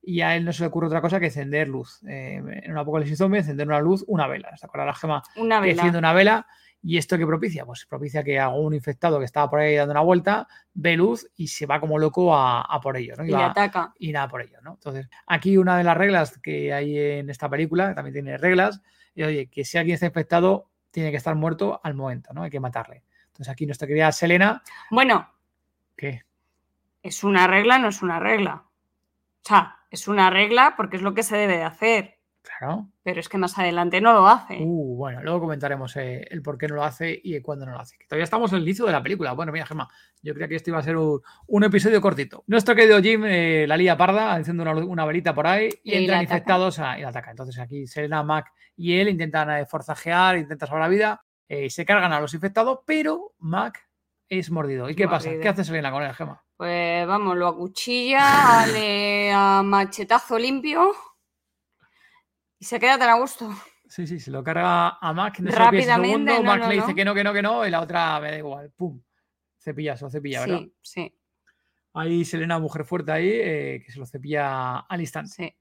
[0.09, 2.01] y a él no se le ocurre otra cosa que encender luz.
[2.07, 4.57] Eh, en un apocalipsis zombie, encender una luz, una vela.
[4.57, 5.21] ¿Se acuerda la gema?
[5.35, 5.83] Una vela.
[5.83, 6.47] Que una vela.
[6.81, 7.63] ¿Y esto qué propicia?
[7.63, 11.49] Pues propicia que algún infectado que estaba por ahí dando una vuelta ve luz y
[11.49, 13.19] se va como loco a, por ellos.
[13.19, 13.25] ¿no?
[13.25, 13.93] Y, ataca.
[13.99, 14.57] Y nada por ello.
[14.63, 14.73] ¿no?
[14.73, 18.81] Entonces, aquí una de las reglas que hay en esta película, también tiene reglas,
[19.13, 22.41] y oye, que si alguien está infectado, tiene que estar muerto al momento, ¿no?
[22.41, 23.03] Hay que matarle.
[23.27, 24.63] Entonces, aquí nuestra querida Selena.
[24.89, 25.29] Bueno.
[25.95, 26.23] ¿Qué?
[27.03, 28.63] Es una regla, no es una regla.
[28.65, 32.19] O sea, es una regla porque es lo que se debe de hacer.
[32.41, 32.89] Claro.
[33.03, 34.57] Pero es que más adelante no lo hace.
[34.61, 37.79] Uh, bueno, luego comentaremos eh, el por qué no lo hace y cuándo no lo
[37.79, 37.97] hace.
[38.07, 39.33] todavía estamos en el inicio de la película.
[39.33, 39.87] Bueno, mira, Gemma,
[40.21, 42.43] yo creía que esto iba a ser un, episodio cortito.
[42.47, 46.79] Nuestro querido Jim, eh, la lía parda, enciende una, velita por ahí y, entran infectados
[46.79, 47.31] a, y la ataca.
[47.31, 51.25] Entonces aquí Selena, Mac y él intentan eh, forzajear, intentan salvar la vida,
[51.69, 53.88] se cargan a los infectados, pero Mac
[54.29, 54.89] es mordido.
[54.89, 55.31] ¿Y qué pasa?
[55.41, 56.43] ¿Qué hace Selena con él, Gemma?
[56.55, 60.93] Pues vamos, lo acuchilla, le a machetazo limpio
[62.59, 63.49] y se queda tan a gusto.
[63.87, 65.39] Sí, sí, se lo carga a Mac.
[65.39, 66.33] Rápidamente.
[66.33, 68.37] Segundo, Mac le dice que no, que no, que no, y la otra me da
[68.37, 68.71] igual.
[68.75, 69.01] ¡Pum!
[69.57, 70.59] Cepillazo, cepilla, ¿verdad?
[70.59, 71.19] Sí, sí.
[71.93, 75.31] Ahí Selena, mujer fuerte ahí, eh, que se lo cepilla al instante.
[75.31, 75.55] Sí.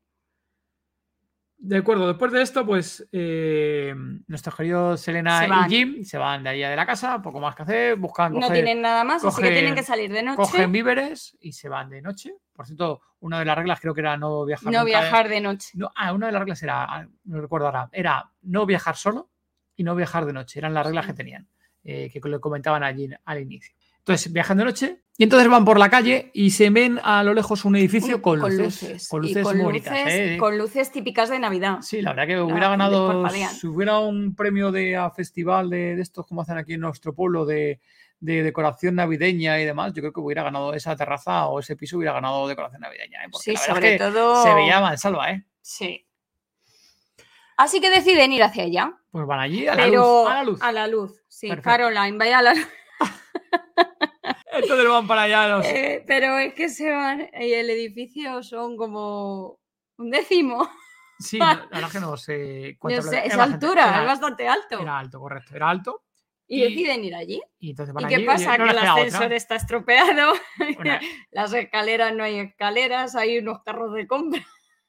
[1.61, 3.93] De acuerdo, después de esto, pues eh,
[4.29, 7.63] nuestros queridos Selena y Jim se van de ahí de la casa, poco más que
[7.63, 8.33] hacer, buscan.
[8.33, 10.37] no tienen nada más, así que tienen que salir de noche.
[10.37, 12.33] Cogen víveres y se van de noche.
[12.53, 14.73] Por cierto, una de las reglas creo que era no viajar.
[14.73, 15.71] No viajar de noche.
[15.75, 19.31] No, ah, una de las reglas era, no recuerdo ahora, era no viajar solo
[19.75, 20.61] y no viajar de noche.
[20.61, 21.49] Eran las reglas que tenían,
[21.83, 23.75] eh, que le comentaban allí al inicio.
[24.09, 27.35] Entonces viajan de noche y entonces van por la calle y se ven a lo
[27.35, 28.83] lejos un edificio con, con luces.
[28.83, 29.09] luces.
[29.09, 30.37] Con luces con luces- ¿eh?
[30.39, 31.79] con luces típicas de Navidad.
[31.83, 36.03] Sí, la verdad que hubiera ganado, si hubiera un premio de a festival de, de
[36.03, 37.81] estos como hacen aquí en nuestro pueblo de,
[38.21, 41.99] de decoración navideña y demás, yo creo que hubiera ganado esa terraza o ese piso
[41.99, 43.25] hubiera ganado decoración navideña.
[43.25, 43.29] ¿eh?
[43.31, 44.43] Porque Sí, la sobre es que todo.
[44.43, 45.45] se veía mansalva, ¿eh?
[45.61, 46.07] Sí.
[47.59, 48.95] Así que deciden ir hacia allá.
[49.11, 50.31] Pues van allí a la pero luz.
[50.31, 50.63] A la luz.
[50.63, 51.23] a la luz.
[51.29, 51.69] Sí, Perfecto.
[51.71, 52.69] Caroline, vaya a la luz.
[54.63, 55.67] Entonces van para allá los...
[55.67, 57.29] Eh, pero es que se van.
[57.41, 59.59] Y el edificio son como
[59.97, 60.69] un décimo.
[61.19, 64.07] Sí, la verdad es que no sé cuánto sé, era es bastante- altura, era- es
[64.07, 64.81] bastante alto.
[64.81, 65.57] Era alto, correcto.
[65.57, 66.03] Era alto.
[66.47, 67.43] y, y- deciden ir allí.
[67.59, 68.57] Y entonces ¿Y van qué allí, pasa?
[68.59, 69.05] no que el queda otra.
[69.05, 70.33] ascensor está estropeado,
[70.79, 71.01] Una-
[71.33, 74.41] las escaleras no hay escaleras, hay unos carros de compra.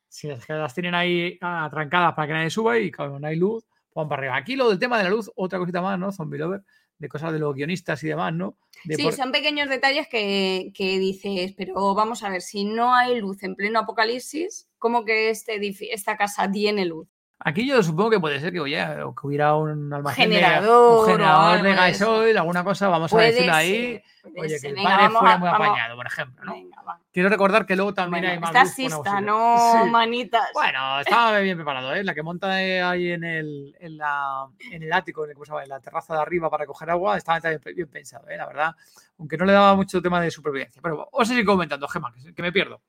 [0.07, 3.35] Si las las tienen ahí ah, atrancadas para que nadie suba y cuando no hay
[3.35, 4.35] luz, van para arriba.
[4.37, 6.11] Aquí lo del tema de la luz, otra cosita más, ¿no?
[6.11, 6.61] Zombie Lover,
[6.99, 8.57] de cosas de los guionistas y demás, ¿no?
[8.83, 12.93] De Sí, por- son pequeños detalles que, que dices, pero vamos a ver, si no
[12.93, 15.59] hay luz en pleno apocalipsis, ¿cómo que este
[15.93, 17.07] esta casa tiene luz?
[17.41, 18.77] Aquí yo supongo que puede ser que, oye,
[19.19, 23.53] que hubiera un almacén de- Generador un generador de gasoil, alguna cosa, vamos a decirlo
[23.53, 24.01] ahí.
[24.37, 26.51] Oye, que el Venga, padre vamos fuera a- muy apañado, por ejemplo, ¿no?
[26.53, 26.75] Venga.
[27.13, 29.21] Quiero recordar que luego también Bueno, hay más posible.
[29.23, 29.89] no Sí.
[29.89, 30.49] manitas.
[30.53, 32.03] Bueno, estaba bien preparado, ¿eh?
[32.03, 35.51] La que monta ahí en el, en, la, en el ático, en, el, ¿cómo se
[35.51, 35.63] llama?
[35.63, 38.35] en la terraza de arriba para coger agua, estaba también bien pensado, ¿eh?
[38.35, 38.75] La verdad.
[39.17, 40.81] Aunque no le daba mucho tema de supervivencia.
[40.81, 42.81] Pero os sigo comentando, Gemma, que, que me pierdo.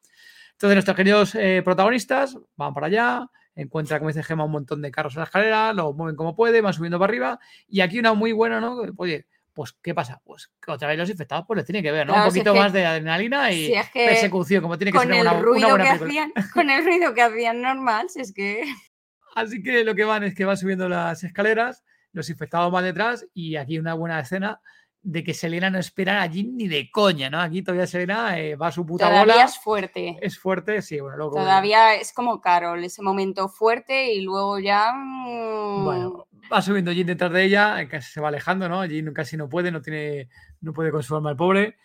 [0.53, 3.27] Entonces, nuestros queridos eh, protagonistas van para allá,
[3.62, 6.61] encuentran, como dice Gemma, un montón de carros en la escalera, los mueven como puede,
[6.61, 7.40] van subiendo para arriba.
[7.68, 8.77] Y aquí una muy buena, ¿no?
[8.96, 10.20] Oye, pues, ¿qué pasa?
[10.25, 12.12] Pues que otra vez los infectados, pues les tiene que ver, ¿no?
[12.14, 14.79] Claro, un si es poquito que- más de adrenalina y si es que persecución, como
[14.79, 16.09] tiene que ser una, una ruido buena que película.
[16.11, 18.62] hacían, con el ruido que hacían normal, si es que
[19.35, 23.27] Así que lo que van es que van subiendo las escaleras, los infectados van detrás
[23.35, 24.61] y aquí una buena escena
[25.03, 27.41] de que Selena no espera allí ni de coña, ¿no?
[27.41, 29.45] Aquí todavía Selena eh, va a su puta todavía bola.
[29.47, 30.19] es fuerte.
[30.21, 31.37] Es fuerte, sí, bueno, luego.
[31.37, 34.93] Todavía es como Carol, ese momento fuerte y luego ya.
[34.93, 38.83] mm, Bueno, va subiendo Jin detrás de ella, eh, casi se va alejando, ¿no?
[38.83, 40.29] Jin casi no puede, no tiene,
[40.61, 41.77] no puede con su alma el pobre.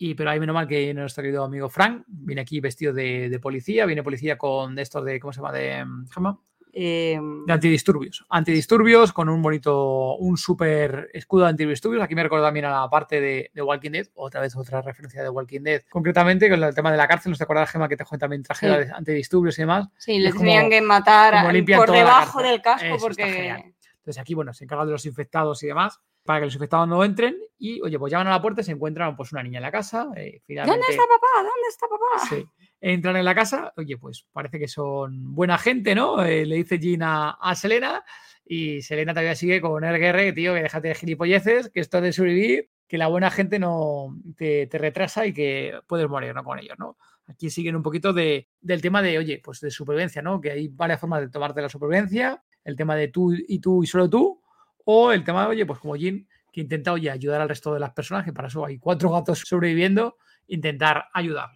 [0.00, 3.40] Y, pero ahí menos mal que nuestro querido amigo Frank viene aquí vestido de, de
[3.40, 5.52] policía, viene policía con estos de, ¿cómo se llama?
[5.52, 6.38] De, mm, Gemma?
[6.80, 8.24] Eh, de antidisturbios.
[8.28, 12.00] Antidisturbios con un bonito, un súper escudo de antidisturbios.
[12.04, 15.20] Aquí me recuerda también a la parte de, de Walking Dead, otra vez otra referencia
[15.20, 15.82] de Walking Dead.
[15.90, 18.44] Concretamente con el tema de la cárcel, ¿no te acuerdas, Gema, que te juega también
[18.44, 18.72] traje Sí.
[18.72, 19.88] de antidisturbios y demás?
[19.98, 23.74] sí, es les tenían que matar por debajo del casco Eso porque.
[23.96, 27.02] Entonces aquí, bueno, se encargan de los infectados y demás para que los infectados no
[27.02, 29.62] entren y, oye, pues llaman a la puerta y se encuentran pues una niña en
[29.62, 30.10] la casa.
[30.14, 31.26] eh, finalmente, ¿Dónde está papá?
[31.36, 32.28] ¿Dónde está papá?
[32.28, 32.46] Sí.
[32.82, 36.22] Entran en la casa, oye, pues parece que son buena gente, ¿no?
[36.22, 38.04] Eh, le dice Jean a, a Selena
[38.44, 42.12] y Selena todavía sigue con el guerre, tío, que déjate de gilipolleces, que esto de
[42.12, 46.44] sobrevivir, que la buena gente no te, te retrasa y que puedes morir, ¿no?
[46.44, 46.98] Con ellos, ¿no?
[47.26, 50.42] Aquí siguen un poquito de, del tema de, oye, pues de supervivencia, ¿no?
[50.42, 53.86] Que hay varias formas de tomarte la supervivencia, el tema de tú y tú y
[53.86, 54.42] solo tú,
[54.90, 57.80] o el tema de, oye, pues como Jean, que intenta, oye, ayudar al resto de
[57.80, 61.50] las personas, que para eso hay cuatro gatos sobreviviendo, intentar ayudar.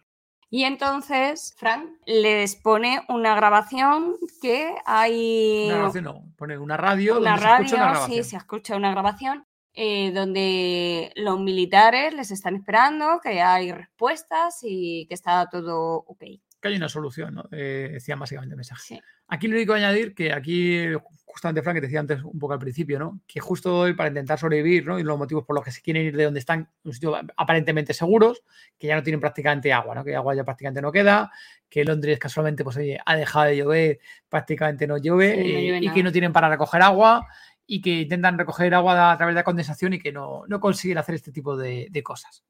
[0.50, 5.64] Y entonces Frank les pone una grabación que hay.
[5.64, 8.24] Una grabación no, pone una radio una donde radio, se escucha una sí, grabación.
[8.24, 15.06] se escucha una grabación eh, donde los militares les están esperando, que hay respuestas y
[15.06, 16.24] que está todo ok.
[16.60, 17.44] Que hay una solución, ¿no?
[17.50, 18.82] Eh, decían básicamente el mensaje.
[18.82, 19.00] Sí.
[19.32, 20.88] Aquí lo único que añadir que aquí,
[21.24, 23.22] justamente Frank, que te decía antes un poco al principio, ¿no?
[23.26, 24.98] Que justo hoy para intentar sobrevivir, ¿no?
[24.98, 27.94] Y los motivos por los que se quieren ir de donde están, un sitio aparentemente
[27.94, 28.44] seguros,
[28.78, 30.04] que ya no tienen prácticamente agua, ¿no?
[30.04, 31.30] Que agua ya prácticamente no queda,
[31.70, 35.80] que Londres casualmente, pues oye, ha dejado de llover, prácticamente no llueve, Sí, no eh,
[35.80, 37.26] y que no tienen para recoger agua
[37.66, 40.98] y que intentan recoger agua a través de la condensación y que no, no consiguen
[40.98, 42.44] hacer este tipo de, de cosas.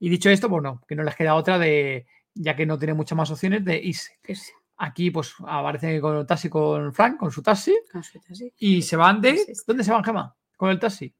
[0.00, 3.16] Y dicho esto, bueno, que no les queda otra de, ya que no tienen muchas
[3.16, 4.18] más opciones, de irse.
[4.24, 8.52] Sí, Aquí pues aparece con el taxi con Frank, con su taxi, consulta, sí.
[8.58, 9.30] y se van de...
[9.30, 10.34] Es- ¿Dónde se van, Gema?
[10.56, 11.12] Con el taxi.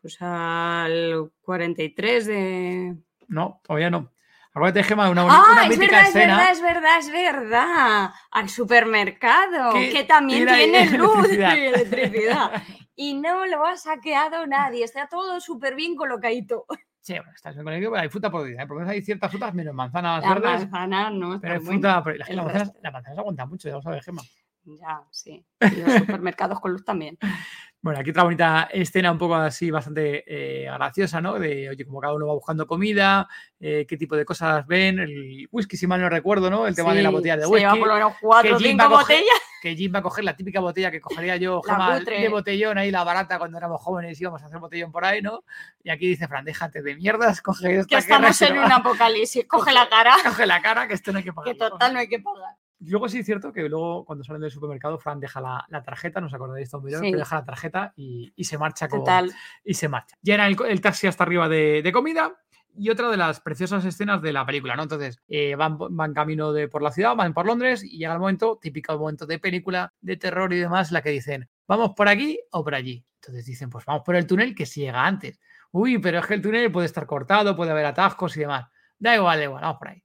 [0.00, 2.96] Pues al 43 de.
[3.28, 4.12] No, todavía no.
[4.52, 6.36] Acuérdate, Gema, de una, boni- Ah, una es mítica verdad, es escena.
[6.36, 8.10] verdad, es verdad, es verdad.
[8.30, 11.56] Al supermercado, Que que, también tiene luz electricidad.
[11.56, 12.62] y electricidad.
[12.96, 16.66] Y no lo ha saqueado nadie, está todo súper bien colocadito.
[17.00, 18.62] Sí, bueno, estás bien con el pero hay fruta podrida.
[18.62, 18.66] ¿eh?
[18.66, 22.02] Por lo menos hay ciertas frutas, menos manzanas La verdes, manzana no pero hay fruta...
[22.04, 24.22] pero el las manzanas, las manzanas aguantan mucho, ya lo sabes, Gema.
[24.64, 25.44] Ya, sí.
[25.60, 27.16] Y los supermercados con luz también.
[27.82, 31.38] Bueno, aquí otra bonita escena un poco así bastante eh, graciosa, ¿no?
[31.38, 33.26] De, oye, como cada uno va buscando comida,
[33.58, 36.66] eh, qué tipo de cosas ven, el whisky, si mal no recuerdo, ¿no?
[36.66, 37.78] El tema de la botella de se lleva whisky.
[37.80, 39.24] por lo menos cuatro o cinco botellas.
[39.60, 42.90] que Jim va a coger la típica botella que cogería yo jamás de botellón ahí,
[42.90, 45.44] la barata cuando éramos jóvenes y íbamos a hacer botellón por ahí, ¿no?
[45.84, 49.46] Y aquí dice Fran, déjate de mierdas, coge esta Que estamos en un apocalipsis.
[49.46, 51.56] Coge la cara, Coge la cara, que esto no hay que que pagar.
[51.56, 52.56] total no hay que pagar.
[52.80, 56.20] Luego sí es cierto que luego cuando salen del supermercado, Fran deja la, la tarjeta,
[56.20, 57.10] no os acordáis de un video, Sí.
[57.10, 59.30] que deja la tarjeta y, y se marcha con, Total.
[59.64, 60.16] y se marcha.
[60.22, 62.32] Llena el, el taxi hasta arriba de, de comida
[62.74, 64.84] y otra de las preciosas escenas de la película, ¿no?
[64.84, 68.18] Entonces, eh, van, van camino de, por la ciudad, van por Londres y llega el
[68.20, 72.40] momento, típico momento de película, de terror y demás, la que dicen, ¿vamos por aquí
[72.52, 73.04] o por allí?
[73.16, 75.38] Entonces dicen, pues vamos por el túnel que si llega antes.
[75.72, 78.66] Uy, pero es que el túnel puede estar cortado, puede haber atascos y demás.
[78.98, 80.02] Da igual, da igual, vamos por ahí.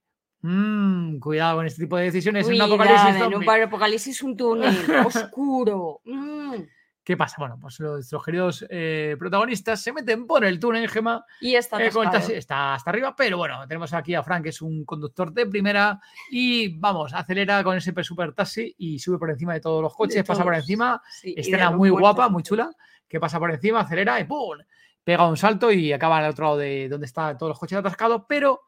[0.48, 2.46] Mm, cuidado con este tipo de decisiones.
[2.46, 6.00] en un apocalipsis en un apocalipsis un túnel oscuro.
[6.04, 6.54] Mm.
[7.02, 7.36] ¿Qué pasa?
[7.38, 11.82] Bueno, pues los, los queridos eh, protagonistas se meten por el túnel, Gema, Y está
[11.82, 11.90] eh,
[12.34, 16.00] está hasta arriba, pero bueno, tenemos aquí a Frank, que es un conductor de primera,
[16.30, 20.24] y vamos, acelera con ese super taxi y sube por encima de todos los coches,
[20.24, 22.70] pasa por encima, Sí, escena muy guapa, muy chula,
[23.08, 24.58] que pasa por encima, acelera y ¡pum!
[25.02, 28.22] Pega un salto y acaba al otro lado de donde están todos los coches atascados,
[28.28, 28.62] pero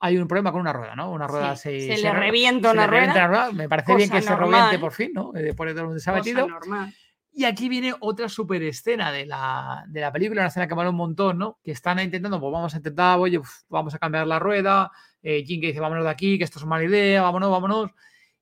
[0.00, 1.10] hay un problema con una rueda, ¿no?
[1.10, 3.44] Una rueda Sí, se, se le re- revienta una le revienta rueda.
[3.46, 3.52] rueda.
[3.52, 4.80] Me parece bien que cosa se reviente normal.
[4.80, 5.32] por fin, ¿no?
[5.34, 6.48] Eh, Después de se ha Cosa metido.
[6.48, 6.94] normal.
[7.32, 10.90] Y aquí viene otra super escena de la, de la película, una escena que mola
[10.90, 11.58] un montón, ¿no?
[11.62, 14.90] Que están intentando, pues vamos a intentar, oye, uf, vamos a cambiar la rueda.
[15.22, 17.90] Eh, Jim que dice, vámonos de aquí, que esto es mala idea, vámonos, vámonos.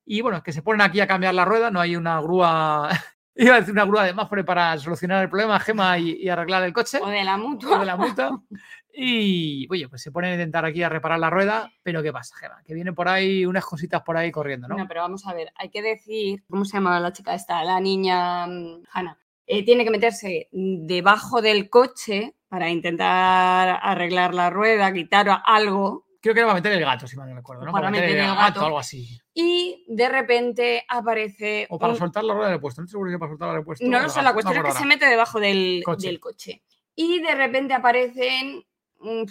[0.07, 2.89] Y bueno, que se ponen aquí a cambiar la rueda, no hay una grúa,
[3.35, 6.63] iba a decir una grúa de Mafre para solucionar el problema, Gema, y, y arreglar
[6.63, 7.79] el coche O de la o mutua.
[7.81, 8.31] de la multa.
[8.99, 12.35] Y oye, pues se ponen a intentar aquí a reparar la rueda, pero ¿qué pasa,
[12.37, 12.63] Gema?
[12.65, 14.77] Que vienen por ahí unas cositas por ahí corriendo, ¿no?
[14.77, 17.63] No, pero vamos a ver, hay que decir, ¿cómo se llama la chica esta?
[17.63, 19.19] La niña mm, Hannah.
[19.47, 26.35] Eh, tiene que meterse debajo del coche para intentar arreglar la rueda, quitar algo, Creo
[26.35, 27.71] que era para meter el gato, si mal no recuerdo, ¿no?
[27.71, 28.65] Para meter el gato.
[28.65, 29.17] algo así.
[29.33, 31.69] y de repente aparece.
[31.71, 32.81] O para un- soltar la rueda del repuesto.
[32.83, 33.91] No seguro que para soltar la rueda del.
[33.91, 36.07] No lo sé, gato, la cuestión me es que acuerdo se mete debajo del Coche.
[36.09, 36.63] del coche.
[36.97, 38.65] Y de repente aparecen.
[39.01, 39.25] Mm,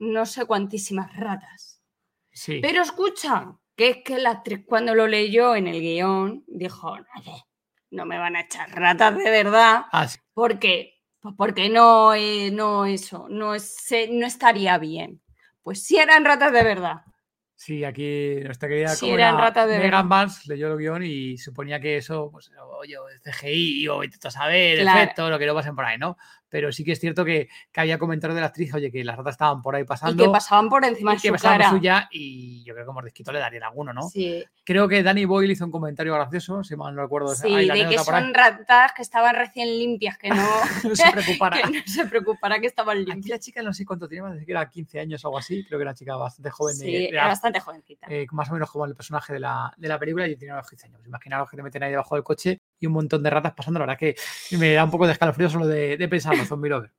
[0.00, 1.80] No sé cuantísimas ratas.
[2.32, 2.58] Sí.
[2.60, 6.96] Pero escucha, que es que la actriz cuando lo leyó en el guion dijo,
[7.90, 10.18] "No, me van a echar ratas de verdad, Ah, sí.
[10.32, 11.00] ¿por qué?
[11.20, 15.22] Pues porque no, eh, no eso, no, es- se- no estaría bien.
[15.62, 16.96] Pues si eran ratas de verdad.
[17.56, 20.08] Sí, aquí nuestra querida Sí, eran era ratas de Megan.
[20.08, 25.00] Vance leyó el guion y suponía que eso, pues, oye, CGI o intento saber, Claro.
[25.00, 26.16] efecto, lo que no pasen por ahí, ¿no?
[26.54, 29.16] Pero sí que es cierto que, que había comentarios de la actriz, oye, que las
[29.16, 30.22] ratas estaban por ahí Y pasando.
[30.22, 31.76] que pasaban por encima y de que su pasaban por cara.
[31.76, 34.02] suya y yo creo que mordisquito le darían alguno, ¿no?
[34.08, 37.34] Sí, Creo que Danny Boyle hizo un comentario gracioso, si mal no recuerdo.
[37.34, 40.36] sí, de que son ratas que estaban recién limpias, que no,
[40.84, 41.56] no se preocupara.
[41.72, 43.30] que no se preocupara que estaban Aquí limpias.
[43.30, 45.64] la chica no sé cuánto tenía, parece que era 15 años o algo así.
[45.66, 46.76] Creo que era una chica bastante joven.
[46.76, 48.06] Sí, de era bastante jovencita.
[48.08, 50.68] eh, más o menos como el personaje de la, de la película y tenía unos
[50.70, 51.00] 15 años.
[51.04, 53.78] Imaginaos que te meten ahí debajo del coche y un montón de ratas pasando.
[53.80, 54.16] La verdad que
[54.56, 56.92] me da un poco de escalofrío solo de, de pensarlo, Zombie Lover.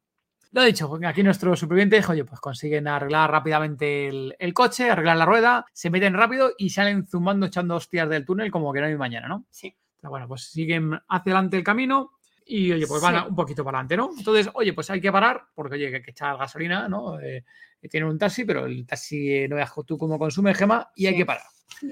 [0.52, 5.26] Lo dicho, aquí nuestros supervivientes, oye, pues consiguen arreglar rápidamente el, el coche, arreglar la
[5.26, 8.96] rueda, se meten rápido y salen zumbando, echando hostias del túnel como que no hay
[8.96, 9.46] mañana, ¿no?
[9.50, 9.76] Sí.
[10.00, 12.12] Pero bueno, pues siguen hacia adelante el camino
[12.46, 13.26] y, oye, pues van Sí.
[13.30, 14.12] un poquito para adelante, ¿no?
[14.18, 17.20] Entonces, oye, pues hay que parar porque, oye, que hay que echar gasolina, ¿no?
[17.20, 17.44] Eh,
[17.90, 21.14] tienen un taxi, pero el taxi eh, no veas tú cómo consume gema y hay
[21.14, 21.18] Sí.
[21.20, 21.44] que parar.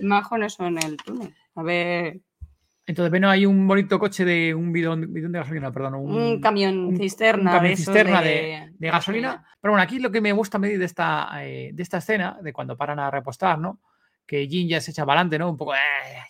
[0.03, 1.35] Más con eso en el túnel.
[1.55, 2.21] A ver,
[2.85, 6.41] Entonces, ven, hay un bonito coche de un bidón, bidón de gasolina, perdón, un, un,
[6.41, 7.51] camión un- cisterna.
[7.51, 9.45] un camión de cisterna de, de gasolina.
[9.61, 12.51] Pero bueno, aquí lo que me gusta medir de esta, eh, de esta escena, de
[12.51, 13.79] cuando paran a repostar, ¿no?
[14.25, 15.49] Que Jin ya se echa para adelante, ¿no?
[15.49, 15.77] Un poco, eh,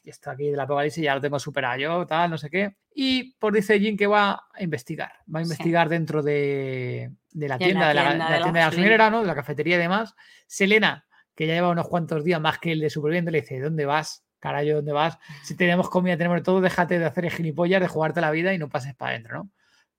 [0.03, 2.75] ya está aquí del apocalipsis, ya lo tengo superado yo, tal, no sé qué.
[2.93, 5.11] Y pues dice Jin que va a investigar.
[5.33, 5.49] Va a Sí.
[5.51, 8.59] investigar dentro de, de la De tienda, de la, tienda de de la la tienda
[8.59, 8.65] de gasolina.
[8.65, 9.21] gasolinera, ¿no?
[9.21, 10.15] De la cafetería y demás.
[10.47, 13.85] Selena, que ya lleva unos cuantos días más que el de superviviente, le dice, ¿dónde
[13.85, 14.22] vas?
[14.43, 15.17] Carayo, ¿dónde vas?
[15.41, 18.67] Si tenemos comida, tenemos todo, déjate de hacer gilipollas, de jugarte la vida y no
[18.67, 19.49] pases para adentro, ¿no?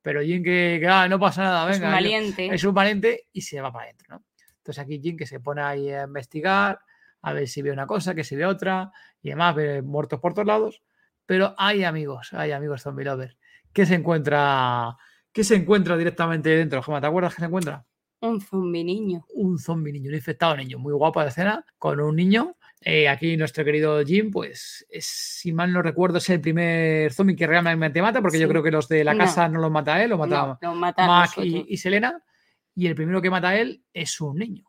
[0.03, 1.89] Pero Jin que, que, ah, no pasa nada, Es un venga.
[1.89, 2.55] yo- valiente.
[2.55, 4.25] es un valiente y se va para adentro, ¿no?
[4.59, 6.79] Entonces aquí Jim que se pone ahí a investigar,
[7.23, 10.35] a ver si ve una cosa, que si ve otra, y además ve muertos por
[10.35, 10.83] todos lados.
[11.25, 13.39] Pero hay amigos, hay amigos zombie lovers,
[13.73, 14.95] que se encuentra,
[15.33, 16.83] que se encuentra directamente dentro.
[16.83, 17.83] Gemma, ¿te acuerdas que se encuentra?
[18.21, 19.25] Un zombi niño.
[19.37, 22.57] Un zombie niño, un infectado niño, muy guapo de escena, con un niño.
[22.87, 27.35] Eh, aquí nuestro querido Jim, pues, es, si mal no recuerdo, es el primer zombie
[27.35, 30.11] que realmente mata, porque yo creo que los de la casa no los mata él,
[30.11, 32.23] los mata No, Mac y, Selena.
[32.75, 34.65] Y el primero que mata a él es un niño.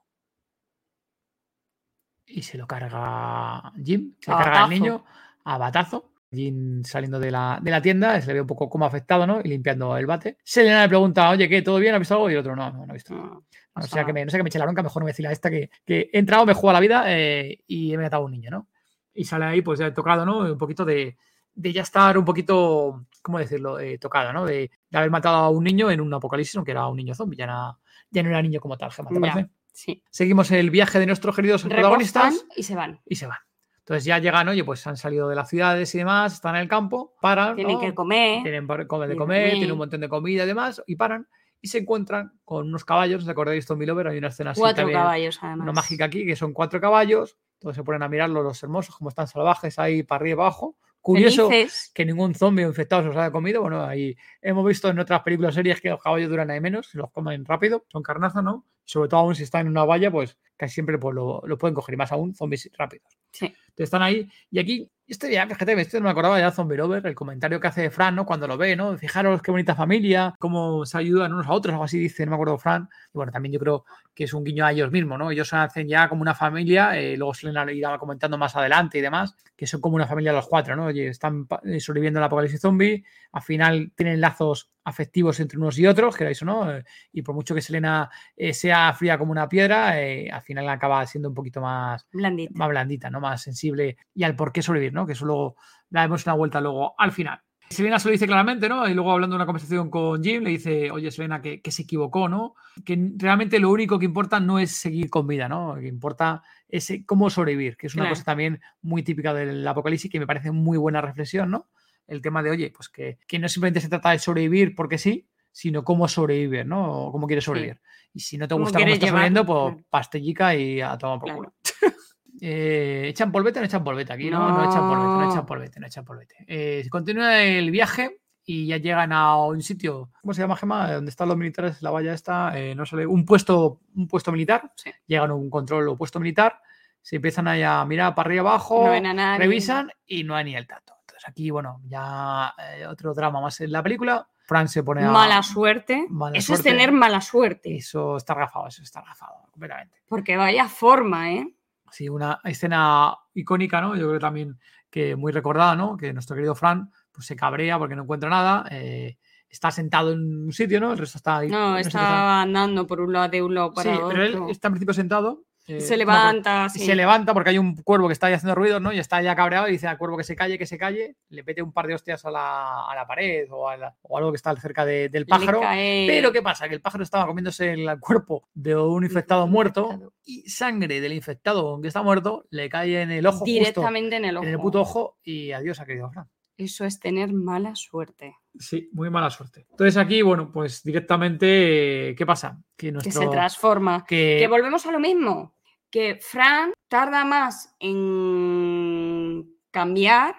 [2.26, 5.04] Y se lo carga Jim, se A carga al niño
[5.44, 6.15] a batazo.
[6.36, 9.40] Jim saliendo de la, de la tienda, se le ve un poco como afectado, ¿no?
[9.44, 10.38] Y limpiando el bate.
[10.44, 11.62] Selena le pregunta, oye, ¿qué?
[11.62, 11.96] ¿Todo bien?
[11.96, 12.30] ¿Ha visto algo?
[12.30, 13.26] Y el otro, no, no, no he visto nada.
[13.28, 15.06] No, No pasa sea, que me, no sé que me eche la bronca, mejor no
[15.06, 17.98] me decirle a esta que, que he entrado, me juega la vida eh, y he
[17.98, 18.68] matado a un niño, ¿no?
[19.14, 20.40] Y sale ahí, pues ya he tocado, ¿no?
[20.40, 21.18] Un poquito de,
[21.54, 24.46] de ya estar un poquito, ¿cómo decirlo?, eh, tocada, ¿no?
[24.46, 27.38] De, de haber matado a un niño en un apocalipsis, aunque era un niño zombie,
[27.38, 27.78] ya,
[28.12, 29.22] ya no era niño como tal, Gemma, ¿te Ya.
[29.22, 29.50] parece?
[29.74, 30.02] Sí.
[30.10, 33.02] Seguimos el viaje de nuestros queridos protagonistas Repostan y se van.
[33.06, 33.40] y se van.
[33.86, 36.68] Entonces ya llegan, oye, pues han salido de las ciudades y demás, están en el
[36.68, 37.80] campo, paran, Tienen ¿no?
[37.82, 38.42] que comer.
[38.42, 41.28] tienen par- comer de comer, tienen un montón de comida y demás, y paran
[41.62, 44.08] y se encuentran con unos caballos, ¿os acordáis de Zombie Lover?
[44.08, 45.64] Hay una escena así Cuatro caballos, además.
[45.66, 49.10] una mágica aquí, que son cuatro caballos, todos se ponen a mirarlos los hermosos, como
[49.10, 50.76] están salvajes ahí para arriba y abajo.
[51.02, 51.92] Curioso Felices.
[51.94, 53.62] que ningún zombie o infectado se los haya comido.
[53.62, 56.98] Bueno, ahí hemos visto en otras películas series que los caballos duran ahí menos, se
[56.98, 58.66] los comen rápido, son carnaza, ¿no?
[58.84, 61.74] Sobre todo aún si están en una valla, pues casi siempre pues, lo, lo pueden
[61.76, 63.08] coger, y más aún zombies rápidos.
[63.32, 63.46] Sí.
[63.46, 64.30] Entonces están ahí.
[64.52, 67.60] Y aquí, este viaje, fíjate, este no me acordaba ya de Zombie Lover, el comentario
[67.60, 68.26] que hace Fran, ¿no?
[68.26, 68.98] Cuando lo ve, ¿no?
[68.98, 72.36] Fijaros qué bonita familia, cómo se ayudan unos a otros, algo así dice, no me
[72.36, 72.90] acuerdo Fran.
[73.14, 73.86] Y bueno, también yo creo
[74.16, 75.30] que es un guiño a ellos mismos, ¿no?
[75.30, 78.98] Ellos se hacen ya como una familia, eh, luego se le irá comentando más adelante
[78.98, 80.86] y demás, que son como una familia los cuatro, ¿no?
[80.86, 85.88] Oye, están eh, sobreviviendo al apocalipsis zombie, al final tienen lazos afectivos entre unos y
[85.88, 89.50] otros, queráis o no, eh, y por mucho que Selena eh, sea fría como una
[89.50, 92.54] piedra, eh, al final acaba siendo un poquito más, Blandita.
[92.56, 93.20] más blandita, ¿no?
[93.20, 95.06] Más sensible y al por qué sobrevivir, ¿no?
[95.06, 95.56] Que eso luego
[95.90, 97.40] daremos una vuelta luego al final.
[97.70, 98.88] Selena se lo dice claramente, ¿no?
[98.88, 101.82] Y luego hablando de una conversación con Jim, le dice, oye, Selena, que, que se
[101.82, 102.54] equivocó, ¿no?
[102.86, 105.76] Que realmente lo único que importa no es seguir con vida, ¿no?
[105.76, 108.12] Lo que importa es eh, cómo sobrevivir, que es una Claro.
[108.16, 111.68] cosa también muy típica del apocalipsis que me parece muy buena reflexión, ¿no?
[112.06, 115.28] El tema de, oye, pues que, que no simplemente se trata de sobrevivir porque sí,
[115.52, 117.08] sino cómo sobrevivir, ¿no?
[117.08, 117.82] O cómo quieres sobrevivir.
[118.14, 119.86] Y si no te ¿Cómo gusta cómo quieres estás sobreviviendo, pues Claro.
[119.90, 121.38] pastellica y a tomar por Claro.
[121.40, 121.54] culo.
[122.42, 124.30] Eh, ¿Echan polvete o no echan polvete aquí?
[124.30, 126.36] No, no, echan polvete, no echan polvete, no echan polvete.
[126.48, 130.92] Eh, continúa el viaje y ya llegan a un sitio, ¿cómo se llama, Gema?
[130.94, 134.72] Donde están los militares, la valla esta, eh, no sale, un puesto, un puesto militar.
[134.76, 134.92] Sí.
[135.08, 136.60] Llegan a un control o puesto militar,
[137.02, 139.40] se empiezan ahí a mirar para arriba abajo, No ven a nadie.
[139.40, 140.94] revisan y no hay ni el tato.
[141.02, 144.28] Entonces aquí, bueno, ya eh, otro drama más en la película.
[144.48, 145.10] Fran se pone a...
[145.10, 146.06] Mala suerte.
[146.08, 146.70] Mala eso suerte.
[146.70, 147.78] es tener mala suerte.
[147.78, 149.98] Eso está agafado, eso está agafado completamente.
[150.08, 151.55] Porque vaya forma, ¿eh?
[151.96, 153.96] Sí, una escena icónica, ¿no?
[153.96, 155.96] Yo creo también que muy recordada, ¿no?
[155.96, 158.66] Que nuestro querido Fran pues, se cabrea porque no encuentra nada.
[158.70, 159.18] eh,
[159.50, 160.92] está sentado en un sitio, ¿no?
[160.92, 161.50] El resto está ahí.
[161.50, 164.74] No, está andando por un lado de un lado Sí, para pero él está en
[164.74, 165.46] principio sentado.
[165.68, 166.86] Eh, se no acuerdo, levanta, y sí.
[166.86, 168.94] se levanta porque hay un cuervo que está ahí haciendo ruido, ¿no?
[168.94, 171.16] Y está ya cabreado y dice al cuervo que se calle, que se calle.
[171.30, 174.18] Le mete un par de hostias a la, a la pared o, a la- o
[174.18, 175.62] algo que está cerca de- del pájaro.
[175.62, 176.70] Pero ¿qué pasa?
[176.70, 180.14] Que el pájaro estaba comiéndose el cuerpo de un infectado muerto infectado.
[180.24, 184.26] y sangre del infectado que está muerto le cae en el ojo justo directamente en
[184.26, 184.46] el ojo.
[184.46, 186.30] en el puto ojo y adiós a querido Fran.
[186.58, 188.38] Eso es tener mala suerte.
[188.58, 189.66] Sí, muy mala suerte.
[189.72, 192.58] Entonces aquí, bueno, pues directamente, ¿qué pasa?
[192.78, 193.22] Que Que nuestro...
[193.24, 194.06] se transforma.
[194.08, 195.55] que- Que volvemos a lo mismo.
[195.96, 200.36] Que Fran tarda más en cambiar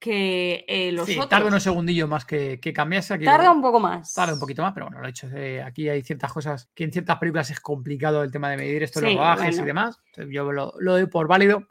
[0.00, 1.28] que eh, los sí, otros.
[1.28, 3.12] tarda unos segundillos más que, que cambiase.
[3.12, 4.14] Aquí Tarda un poco más.
[4.14, 5.28] Tarda un poquito más, pero bueno, lo he hecho.
[5.36, 8.82] eh, aquí hay ciertas cosas que en ciertas películas es complicado el tema de medir
[8.82, 9.66] esto, los Sí, rodajes y bueno.
[9.66, 10.00] demás.
[10.30, 11.68] Yo lo, lo doy por válido.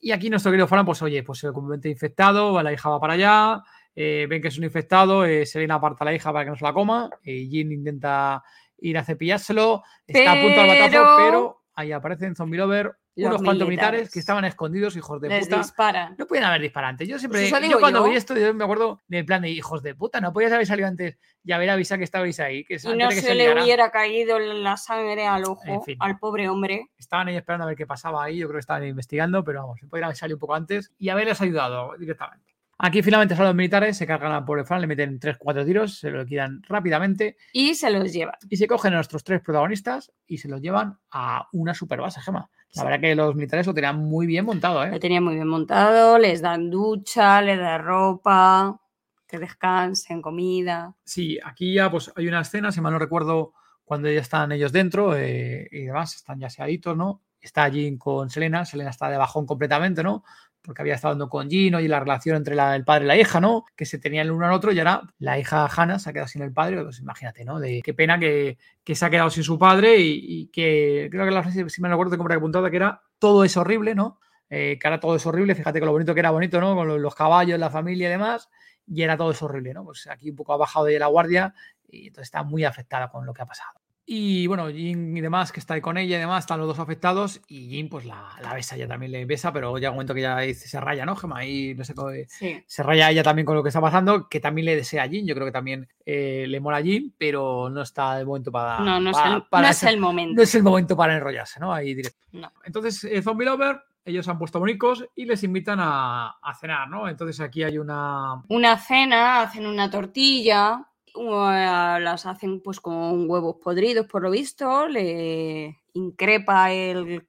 [0.00, 3.12] Y aquí nuestro querido Fran, pues oye, pues se completamente infectado, la hija va para
[3.12, 3.62] allá,
[3.94, 6.56] eh, ven que es un infectado, eh, Selena aparta a la hija para que no
[6.56, 8.42] se la coma, y Jin intenta
[8.80, 13.42] ir a cepillárselo, está a punto al batazo, pero ahí aparecen Zombie Lover, Los unos
[13.42, 15.58] cuantos militares que estaban escondidos, hijos de Les puta.
[15.58, 16.14] disparan.
[16.18, 17.08] No pueden haber disparantes.
[17.08, 18.10] Yo siempre, Pues yo cuando yo.
[18.10, 20.88] vi esto, yo me acuerdo del plan de hijos de puta, no podías haber salido
[20.88, 22.64] antes y haber avisado que estabais ahí.
[22.64, 25.96] Que Y no que se le hubiera caído la sangre al ojo En fin.
[26.00, 26.86] al pobre hombre.
[26.98, 28.38] Estaban ahí esperando a ver qué pasaba ahí.
[28.38, 31.08] Yo creo que estaban investigando, pero vamos, se podrían haber salido un poco antes y
[31.08, 32.47] haberles ayudado directamente.
[32.80, 36.10] Aquí finalmente salen los militares, se cargan al pobre Fran, le meten 3-4 tiros, se
[36.10, 38.34] lo liquidan rápidamente Y se los llevan.
[38.48, 42.20] y se cogen a nuestros tres protagonistas y se los llevan a una super base,
[42.20, 42.48] Gema.
[42.74, 42.86] La Sí.
[42.86, 45.00] verdad que los militares lo tenían muy bien montado, Lo ¿eh?
[45.00, 48.80] tenían muy bien montado, les dan ducha, les dan ropa,
[49.26, 50.94] que descansen, comida.
[51.04, 53.54] Sí, aquí ya pues hay una escena, si mal no recuerdo,
[53.84, 57.22] cuando ya están ellos dentro eh, y demás, están ya aseaditos, ¿no?
[57.40, 60.24] Está allí con Selena, Selena está de bajón completamente, ¿no?
[60.62, 63.40] Porque había estado hablando con Gino y la relación entre el padre y la hija,
[63.40, 63.64] ¿no?
[63.76, 66.28] Que se tenían el uno al otro y ahora la hija Hannah se ha quedado
[66.28, 67.58] sin el padre, pues imagínate, ¿no?
[67.58, 71.30] De qué pena que, que se ha quedado sin su padre y, que creo que
[71.30, 74.18] la frase, si me acuerdo, tengo apuntada, que era todo es horrible, ¿no?
[74.50, 76.74] Eh, que ahora todo es horrible, fíjate que lo bonito que era bonito, ¿no?
[76.74, 78.48] Con lo- los caballos, la familia y demás,
[78.86, 79.84] y era todo es horrible, ¿no?
[79.84, 81.54] Pues aquí un poco ha bajado de la guardia
[81.88, 83.78] y entonces está muy afectada con lo que ha pasado.
[84.10, 86.78] Y bueno, Jin y demás, que está ahí con ella y demás, están los dos
[86.78, 90.14] afectados y Jin pues la, la besa, ella también le besa, pero llega un momento
[90.14, 91.44] que ya se raya, ¿no, Gemma?
[91.44, 92.08] Y no sé cómo...
[92.26, 92.64] Sí.
[92.66, 95.26] Se raya ella también con lo que está pasando, que también le desea a Jin,
[95.26, 98.78] yo creo que también eh, le mola a Jin, pero no está de momento para...
[98.78, 100.34] No, no, para- es, el, para no es ese- el momento.
[100.36, 101.70] no es el momento para enrollarse, ¿no?
[101.74, 102.18] Ahí directo.
[102.32, 102.50] No.
[102.64, 107.10] Entonces, eh, Zombie Lover ellos han puesto bonicos y les invitan a, a cenar, ¿no?
[107.10, 108.42] Entonces aquí hay una...
[108.48, 115.78] Una cena, hacen una tortilla, las hacen pues con huevos podridos por lo visto, le
[115.94, 117.26] increpa el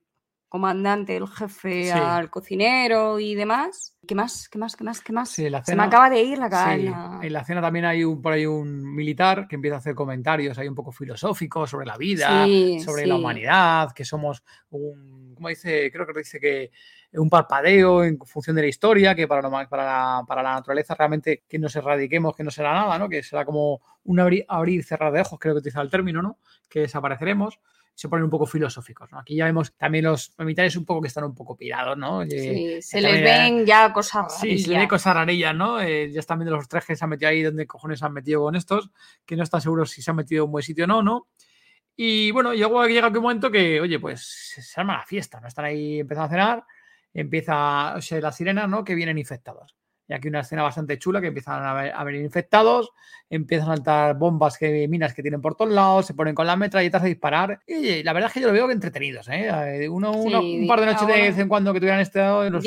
[0.47, 1.89] comandante, el jefe Sí.
[1.91, 3.95] al cocinero y demás.
[4.07, 4.49] ¿Qué más?
[4.49, 4.75] ¿Qué más?
[4.75, 4.99] ¿Qué más?
[5.01, 5.29] ¿Qué más?
[5.29, 7.19] Sí, la Se me acaba de ir la Sí, gana.
[7.21, 10.57] en la cena también hay un, por ahí un militar que empieza a hacer comentarios
[10.57, 12.47] ahí un poco filosóficos sobre la vida,
[12.83, 15.91] sobre la humanidad, que somos un, ¿cómo dice?
[15.91, 16.71] Creo que dice que
[17.13, 20.93] un parpadeo en función de la historia, que para, lo para, la, para la naturaleza
[20.95, 23.09] realmente que nos erradiquemos, que no será nada, ¿no?
[23.09, 26.37] Que será como un abrir, abrir cerrar de ojos, creo que utiliza el término, ¿no?
[26.69, 27.59] Que desapareceremos.
[27.95, 29.19] Se ponen un poco filosóficos, ¿no?
[29.19, 32.21] Aquí ya vemos también los militares un poco que están un poco pirados, ¿no?
[32.23, 34.89] Eh, Sí, se también, les eh, ven ya cosas Sí, se le ve rarillas.
[34.89, 35.81] cosas rarillas, ¿no?
[35.81, 38.13] Eh, ya están viendo los tres que se han metido ahí, donde cojones se han
[38.13, 38.89] metido con estos,
[39.25, 41.27] que no están seguros si se han metido en un buen sitio o no, ¿no?
[41.97, 44.21] Y bueno, luego llega un momento que, oye, pues
[44.53, 45.47] se, se arma la fiesta, ¿no?
[45.49, 46.63] Están ahí empezando a cenar,
[47.13, 48.83] empieza, o sea, las sirenas, ¿no?
[48.83, 49.75] Que vienen infectados.
[50.07, 52.89] Y aquí una escena bastante chula que empiezan a, ver- a venir infectados,
[53.29, 56.57] empiezan a saltar bombas, que, minas que tienen por todos lados, se ponen con las
[56.57, 57.59] metralletas a disparar.
[57.67, 59.87] Y la verdad es que yo lo veo que entretenidos, ¿eh?
[59.87, 62.63] Uno, uno- Sí, un par de noches de vez en cuando que tuvieran este los,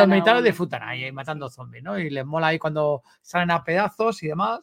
[0.00, 1.96] los militares disfrutan ahí, ahí matando zombies, ¿no?
[1.96, 4.60] Y les mola ahí cuando salen a pedazos y demás.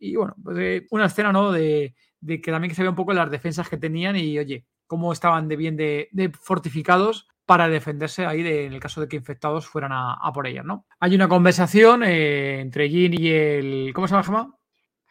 [0.00, 1.52] Y bueno, pues eh, una escena, ¿no?
[1.52, 4.64] De, de que también que se ve un poco las defensas que tenían y, oye,
[4.86, 9.08] cómo estaban de bien de, de fortificados para defenderse ahí de- en el caso de
[9.08, 10.86] que infectados fueran a, a por ellas, ¿no?
[11.00, 13.92] Hay una conversación eh, entre Jean y el...
[13.94, 14.52] ¿Cómo se llama, Gemma?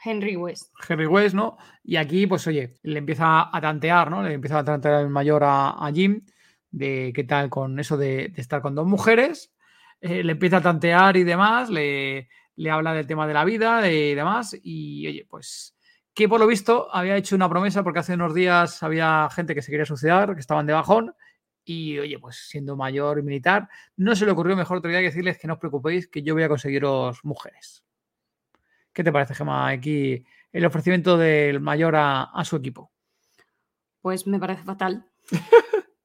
[0.04, 0.72] Henry West.
[0.88, 1.58] Henry West, ¿no?
[1.84, 4.22] Y aquí, pues oye, le empieza a tantear, ¿no?
[4.22, 6.24] Le empieza a tantear el mayor a, a Jim
[6.70, 9.54] de qué tal con eso de, de estar con dos mujeres.
[10.02, 12.28] Eh, le empieza a tantear y demás, le,
[12.58, 14.56] le habla del tema de la vida y demás.
[14.62, 15.76] Y oye, pues
[16.14, 19.62] que por lo visto había hecho una promesa porque hace unos días había gente que
[19.62, 21.16] se quería suicidar, que estaban de bajón.
[21.66, 25.38] Y oye, pues siendo mayor y militar, no se le ocurrió mejor idea que decirles
[25.38, 27.84] que no os preocupéis, que yo voy a conseguiros mujeres.
[28.94, 29.68] ¿Qué te parece, Gemma?
[29.68, 32.92] Aquí el ofrecimiento del mayor a, a su equipo.
[34.00, 35.06] Pues me parece fatal.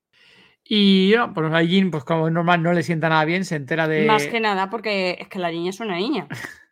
[0.73, 3.57] Y bueno, pues a Jin, pues como es normal, no le sienta nada bien, se
[3.57, 4.07] entera de.
[4.07, 6.29] Más que nada porque es que la niña es una niña.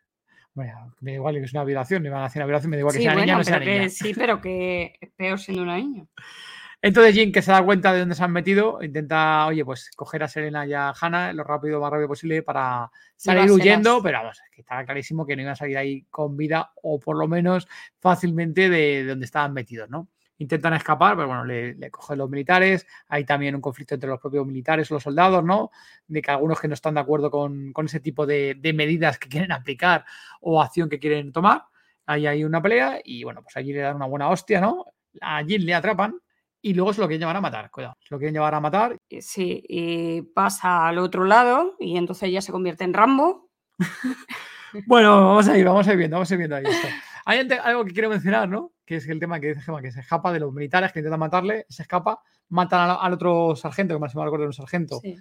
[0.51, 2.75] Bueno, me da igual que es una violación, me van a hacer una violación, me
[2.77, 3.89] da igual que Sí, sea bueno, niña o no sea que niña.
[3.89, 6.05] sí, pero que es peor siendo una niña.
[6.81, 10.23] Entonces Jin, que se da cuenta de dónde se han metido, intenta, oye, pues coger
[10.23, 14.41] a Selena y a Hannah lo rápido, más rápido posible para salir huyendo, pero vamos,
[14.49, 17.67] que estaba clarísimo que no iban a salir ahí con vida o por lo menos
[17.99, 20.07] fácilmente de, de donde estaban metidos, ¿no?
[20.37, 24.21] Intentan escapar, pero bueno, le, le cogen los militares, hay también un conflicto entre los
[24.21, 25.71] propios militares y los soldados, ¿no?
[26.07, 29.19] De que algunos que no están de acuerdo con, con ese tipo de, de medidas
[29.19, 30.05] que quieren aplicar
[30.39, 31.63] o acción que quieren tomar,
[32.05, 34.85] ahí hay una pelea y bueno, pues allí le dan una buena hostia, ¿no?
[35.19, 36.15] A Jin le atrapan
[36.61, 38.97] y luego se lo quieren llevar a matar, cuidado, se lo quieren llevar a matar.
[39.07, 43.49] Y Sí, y pasa al otro lado y entonces ya se convierte en Rambo.
[44.85, 46.87] Bueno, vamos a ir, vamos a ir viendo, vamos a ir viendo ahí esto.
[47.25, 48.71] Hay algo que quiero mencionar, ¿no?
[48.85, 51.19] Que es el tema que dice Gemma, que se escapa de los militares que intentan
[51.19, 55.15] matarle, se escapa, matan al, otro sargento, que más me acuerdo de un sargento, Sí,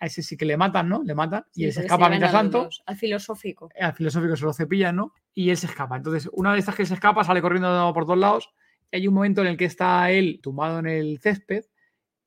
[0.00, 1.02] a ese sí que le matan, ¿no?
[1.02, 2.68] Le matan y sí, él se escapa mientras los tanto.
[2.86, 3.68] Al filosófico.
[3.78, 5.12] al filosófico se lo cepillan, ¿no?
[5.34, 5.96] Y él se escapa.
[5.96, 8.50] Entonces, una de estas que se escapa sale corriendo por todos lados.
[8.92, 11.64] Hay un momento en el que está él tumbado en el césped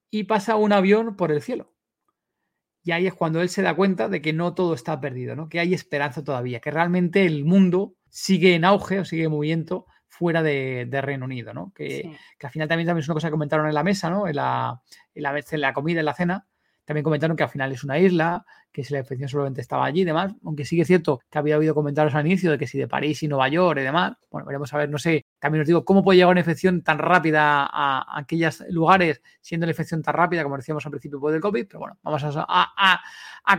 [0.10, 1.74] y pasa un avión por el cielo.
[2.86, 5.48] Y ahí es cuando él se da cuenta de que no todo está perdido, ¿no?
[5.50, 9.86] Que hay esperanza todavía, que realmente el mundo sigue en auge o sigue en movimiento
[10.08, 11.72] fuera de, de Reino Unido, ¿no?
[11.74, 12.16] Que, Sí.
[12.38, 14.28] que al final también, también es una cosa que comentaron en la mesa, ¿no?
[14.28, 14.82] En la,
[15.16, 16.48] en la, en la comida, en la cena.
[16.86, 20.02] También comentaron que al final es una isla, que si la infección solamente estaba allí
[20.02, 22.68] y demás, aunque sí que es cierto que había habido comentarios al inicio de que
[22.68, 25.62] si de París y Nueva York y demás, bueno, veremos a ver, no sé, también
[25.62, 30.02] os digo, ¿cómo puede llegar una infección tan rápida a, aquellos lugares, siendo la infección
[30.02, 31.68] tan rápida, como decíamos al principio del COVID?
[31.68, 33.02] Pero bueno, vamos a,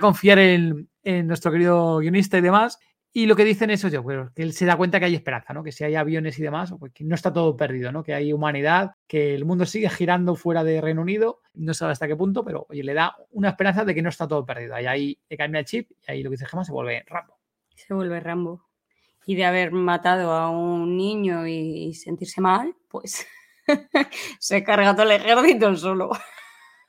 [0.01, 0.89] confiar en
[1.27, 2.79] nuestro querido guionista y demás.
[3.17, 5.55] Y lo que dicen eso, yo creo que él se da cuenta que hay esperanza,
[5.55, 5.63] ¿no?
[5.63, 8.03] Que si hay aviones y demás, pues que no está todo perdido, ¿no?
[8.03, 12.09] Que hay humanidad, que el mundo sigue girando fuera de Reino Unido, no sabe hasta
[12.09, 14.81] qué punto, pero oye, le da una esperanza de que no está todo perdido.
[14.81, 17.39] Y ahí le cambia el chip y ahí lo que dice Gemma se vuelve Rambo.
[17.77, 18.65] Se vuelve Rambo.
[19.27, 23.25] Y de haber matado a un niño y, sentirse mal, pues
[24.41, 26.11] se carga todo el ejército solo.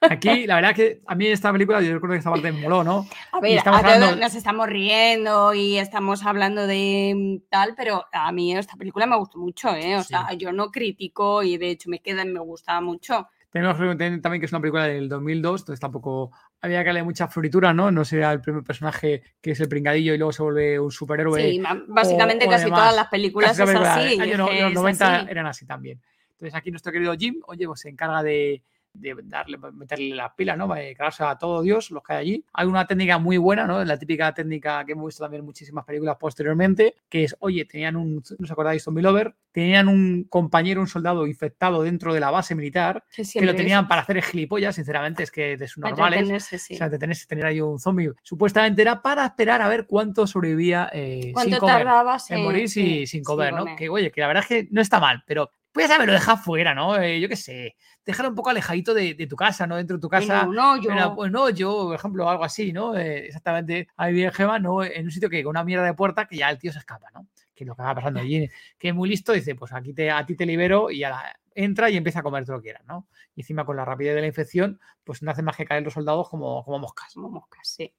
[0.10, 2.84] Aquí, la verdad que a mí esta película, yo recuerdo que esta parte me moló,
[2.84, 3.08] ¿no?
[3.32, 7.74] A ver, estamos a todos hablando- nos estamos riendo y estamos hablando de mm, tal,
[7.76, 9.96] pero a mí esta película me gustó mucho, ¿eh?
[9.98, 10.10] O Sí.
[10.10, 13.28] sea, yo no critico y de hecho me queda y me gustaba mucho.
[13.50, 16.32] Tenemos que también que es una película del 2002, entonces tampoco
[16.62, 17.90] había que darle mucha floritura, ¿no?
[17.90, 21.40] No sería el primer personaje que es el pringadillo y luego se vuelve un superhéroe.
[21.52, 22.80] Sí, básicamente o casi demás.
[22.82, 24.20] todas las películas Casi es así.
[24.20, 25.28] años es los es 90 así.
[25.30, 26.02] eran así también.
[26.32, 28.62] Entonces aquí nuestro querido Jim, oye, pues se encarga de,
[28.96, 30.68] de darle, meterle las pilas, ¿no?
[30.68, 32.46] Cargarse a todo Dios, los que hay allí.
[32.54, 33.84] Hay una técnica muy buena, ¿no?
[33.84, 37.96] La típica técnica que hemos visto también en muchísimas películas posteriormente, que es, oye, tenían
[37.96, 39.36] un, ¿no os acordáis, Zombie Lover?
[39.52, 44.02] Tenían un compañero, un soldado infectado dentro de la base militar, que, lo tenían para
[44.02, 46.44] hacer gilipollas, sinceramente, es que de sus normales.
[46.46, 46.74] Sí.
[46.74, 48.12] O sea, de tener, ahí un zombie.
[48.22, 51.88] Supuestamente era para esperar a ver cuánto sobrevivía eh, sin comer,
[52.30, 53.76] en morir sin, comer, ¿no?
[53.76, 56.74] Que, oye, que la verdad es que no está mal, pero puedes haberlo dejado fuera,
[56.74, 56.98] ¿no?
[56.98, 59.76] Eh, yo qué sé, déjalo un poco alejadito de, tu casa, ¿no?
[59.76, 60.46] Dentro de tu casa.
[60.46, 61.16] no, yo.
[61.16, 62.98] pues no, yo, por ejemplo, algo así, ¿no?
[62.98, 64.84] Eh, exactamente, ahí bien Gema, ¿no?
[64.84, 67.10] En un sitio que con una mierda de puerta que ya el tío se escapa,
[67.14, 67.28] ¿no?
[67.54, 68.50] Que lo que va pasando allí,
[68.80, 71.90] que es muy listo, dice, pues aquí te, a ti te libero y la entra
[71.90, 73.08] y empieza a comer todo lo que quieras, ¿no?
[73.36, 75.94] Y encima con la rapidez de la infección, pues no hace más que caer los
[75.94, 77.14] soldados como, como moscas.
[77.14, 77.94] Como moscas, sí.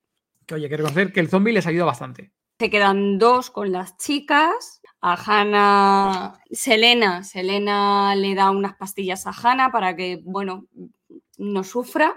[0.47, 2.33] Que oye, que reconocer que el zombie les ayuda bastante.
[2.59, 4.81] Se quedan dos con las chicas.
[5.01, 10.66] A Hannah, Selena, Selena le da unas pastillas a Hannah para que, bueno,
[11.38, 12.14] no sufra.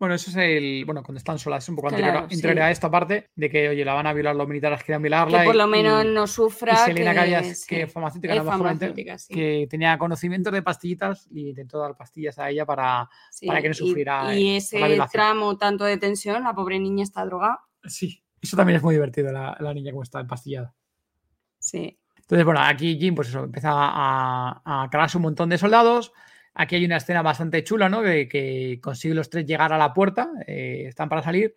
[0.00, 0.86] Bueno, eso es el.
[0.86, 3.92] Bueno, cuando están solas, es un poco anterior, a esta parte de que, oye, la
[3.92, 5.40] van a violar los militares, quieren violarla.
[5.40, 6.72] Que por lo menos no sufra.
[6.72, 12.38] Y Selena que, que farmacéutica, farmacéutica que tenía conocimiento de pastillitas y intentó dar pastillas
[12.38, 13.10] a ella para,
[13.46, 14.34] para que no sufriera.
[14.34, 14.80] Y, ese
[15.12, 17.60] tramo tanto de tensión, la pobre niña está drogada.
[17.84, 20.74] Sí, eso también es muy divertido, la, niña como está empastillada.
[21.60, 21.98] Sí.
[22.16, 26.12] Entonces, bueno, aquí Jim, pues eso, empieza a, a un montón de soldados.
[26.54, 28.02] Aquí hay una escena bastante chula, ¿no?
[28.02, 31.54] De que consigue los tres llegar a la puerta, eh, están para salir,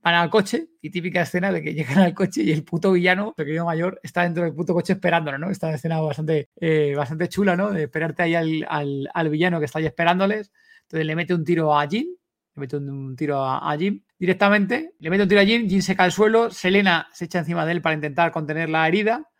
[0.00, 3.34] van al coche y típica escena de que llegan al coche y el puto villano,
[3.36, 5.50] pequeño mayor, está dentro del puto coche esperándolo, ¿no?
[5.50, 7.72] Esta escena bastante, eh, bastante chula, ¿no?
[7.72, 10.52] De esperarte ahí al, al, villano que está ahí esperándoles.
[10.82, 12.06] Entonces le mete un tiro a Jim,
[12.54, 15.80] le mete un, tiro a, a, Jim directamente, le mete un tiro a Jim, Jim
[15.80, 19.31] se cae al suelo, Selena se echa encima de él para intentar contener la herida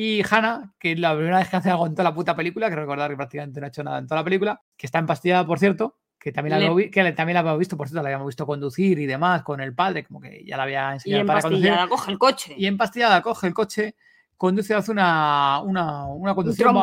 [0.00, 2.70] y Hannah, que es la primera vez que hace algo en toda la puta película,
[2.70, 5.44] que recordar que prácticamente no ha hecho nada en toda la película, que está empastillada,
[5.44, 8.46] por cierto, que también la, que también la habíamos visto, por cierto, la habíamos visto
[8.46, 11.64] conducir y demás con el padre, como que ya la había enseñado para conducir.
[11.64, 12.54] Y empastillada coge el coche.
[12.56, 13.96] Y empastillada coge el coche,
[14.36, 16.76] conduce, hace una, una, una conducción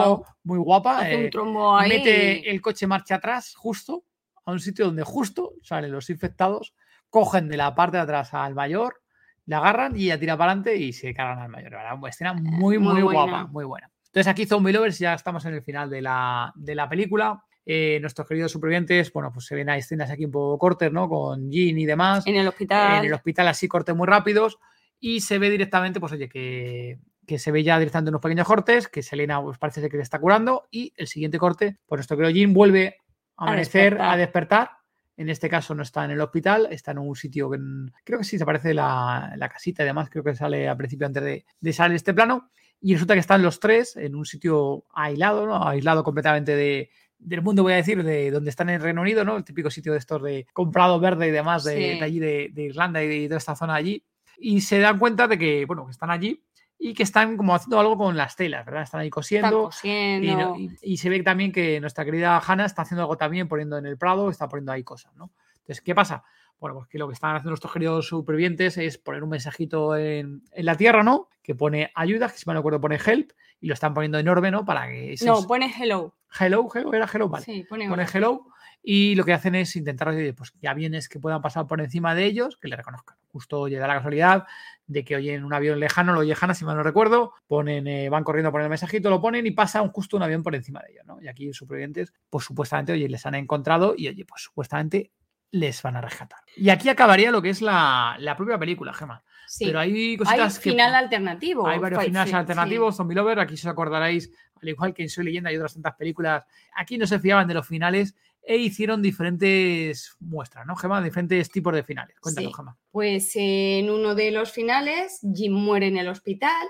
[0.43, 0.99] muy guapa.
[0.99, 1.87] Hace un eh, trombo ahí.
[1.87, 4.03] Mete el coche marcha atrás, justo,
[4.43, 6.75] a un sitio donde justo salen los infectados,
[7.09, 9.03] cogen de la parte de atrás al mayor,
[9.45, 11.73] la agarran y ya tira para adelante y se cargan al mayor.
[11.97, 13.91] Una escena muy, muy, guapa, muy buena.
[14.07, 17.43] Entonces aquí Zombie Lovers ya estamos en el final de la, película.
[17.65, 21.09] Eh, nuestros queridos supervivientes, bueno, pues se ven a escenas aquí un poco cortes, ¿no?
[21.09, 22.25] Con Jean y demás.
[22.27, 22.99] En el hospital.
[22.99, 24.57] En el hospital así cortes muy rápidos.
[24.99, 26.99] Y se ve directamente, pues oye, que,
[27.37, 30.67] se ve ya directamente unos pequeños cortes, que Selena pues, parece que le está curando.
[30.71, 32.97] Y el siguiente corte, pues nuestro querido Jean vuelve
[33.35, 34.69] a amanecer, a despertar
[35.17, 37.59] en este caso no está en el hospital, está en un sitio que
[38.03, 41.07] creo que sí se parece la, la casita y demás, creo que sale al principio
[41.07, 42.49] antes de, de, salir este plano.
[42.81, 45.65] Y resulta que están los tres en un sitio aislado, ¿no?
[45.67, 49.37] aislado completamente de, del mundo, voy a decir, de donde están en Reino Unido, ¿no?
[49.37, 53.01] El típico sitio de estos de comprado verde y demás de, allí, de, de, Irlanda
[53.01, 54.03] y de toda esta zona allí.
[54.37, 56.43] Y se dan cuenta de que, bueno, que están allí
[56.77, 58.83] y que están como haciendo algo con las telas, ¿verdad?
[58.83, 59.69] Están ahí cosiendo.
[59.83, 63.97] Y, se ve también que nuestra querida Hanna está haciendo algo también, poniendo en el
[63.97, 65.31] Prado, está poniendo ahí cosas, ¿no?
[65.53, 66.23] Entonces, ¿qué pasa?
[66.59, 70.43] Bueno, pues que lo que están haciendo nuestros queridos supervivientes es poner un mensajito en,
[70.55, 71.29] la tierra, ¿no?
[71.41, 74.63] Que pone ayuda, que si me acuerdo pone help, y lo están poniendo enorme, ¿no?
[74.63, 75.15] Para que...
[75.25, 76.13] No, pone hello.
[76.39, 77.45] Hello, hello, era hello, vale.
[77.45, 78.45] Sí, pone, pone hello
[78.87, 82.25] y lo que hacen es intentar, pues ya bienes que puedan pasar por encima de
[82.25, 83.17] ellos, que le reconozcan.
[83.31, 84.45] Justo llega la casualidad
[84.85, 88.23] de que oyen un avión lejano, lo oye si mal no recuerdo, ponen, eh, van
[88.23, 90.91] corriendo por el mensajito, lo ponen y pasa un, justo un avión por encima de
[90.91, 91.19] ellos, ¿no?
[91.19, 95.11] Y aquí los supervivientes, pues supuestamente, oye, les han encontrado y oye, pues supuestamente
[95.49, 96.41] les van a rescatar.
[96.55, 99.23] Y aquí acabaría lo que es la, propia película, Gemma.
[99.47, 99.65] Sí.
[99.65, 101.67] Pero hay cositas hay final alternativo.
[101.67, 102.95] Hay varios finales alternativos.
[102.95, 104.31] Zombie Lover, aquí os acordaréis,
[104.61, 107.55] al igual que en Soy Leyenda y otras tantas películas, aquí no se fiaban de
[107.55, 108.15] los finales
[108.47, 111.01] e hicieron diferentes muestras, ¿no, Gemma?
[111.01, 112.15] Diferentes tipos de finales.
[112.19, 112.55] Cuéntanos, sí.
[112.55, 112.77] Gemma.
[112.91, 116.67] Pues en uno de los finales, Jim muere en el hospital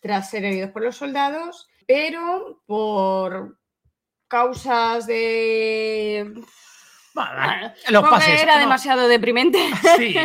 [0.00, 3.58] tras ser herido por los soldados, pero por
[4.26, 6.34] causas de
[7.14, 7.30] bueno,
[7.90, 9.58] los pases, era demasiado deprimente.
[9.96, 10.16] Sí,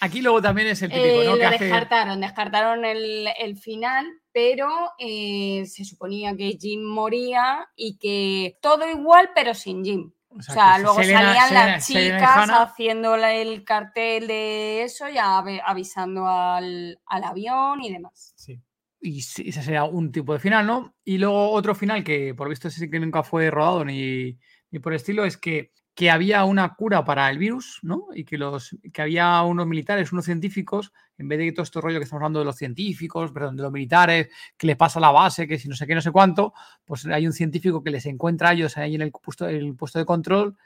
[0.00, 1.20] aquí luego también es el típico, ¿no?
[1.20, 4.68] Eh, lo descartaron, descartaron el, final, pero
[4.98, 10.12] eh, se suponía que Jim moría y que todo igual, pero sin Jim.
[10.30, 17.82] O sea, luego salían las chicas haciendo el cartel de eso, ya avisando al, avión
[17.82, 18.34] y demás.
[18.36, 18.60] Sí.
[19.00, 20.94] Y ese sería un tipo de final, ¿no?
[21.04, 24.38] Y luego otro final que por visto ese que nunca fue rodado ni,
[24.70, 28.06] ni por estilo es que que había una cura para el virus, ¿no?
[28.14, 31.98] Y que, los, que había unos militares, unos científicos, en vez de todo este rollo
[31.98, 35.48] que estamos hablando de los científicos, perdón, de los militares, que les pasa la base,
[35.48, 38.50] que si no sé qué, no sé cuánto, pues hay un científico que les encuentra
[38.50, 40.56] a ellos ahí en el puesto, de control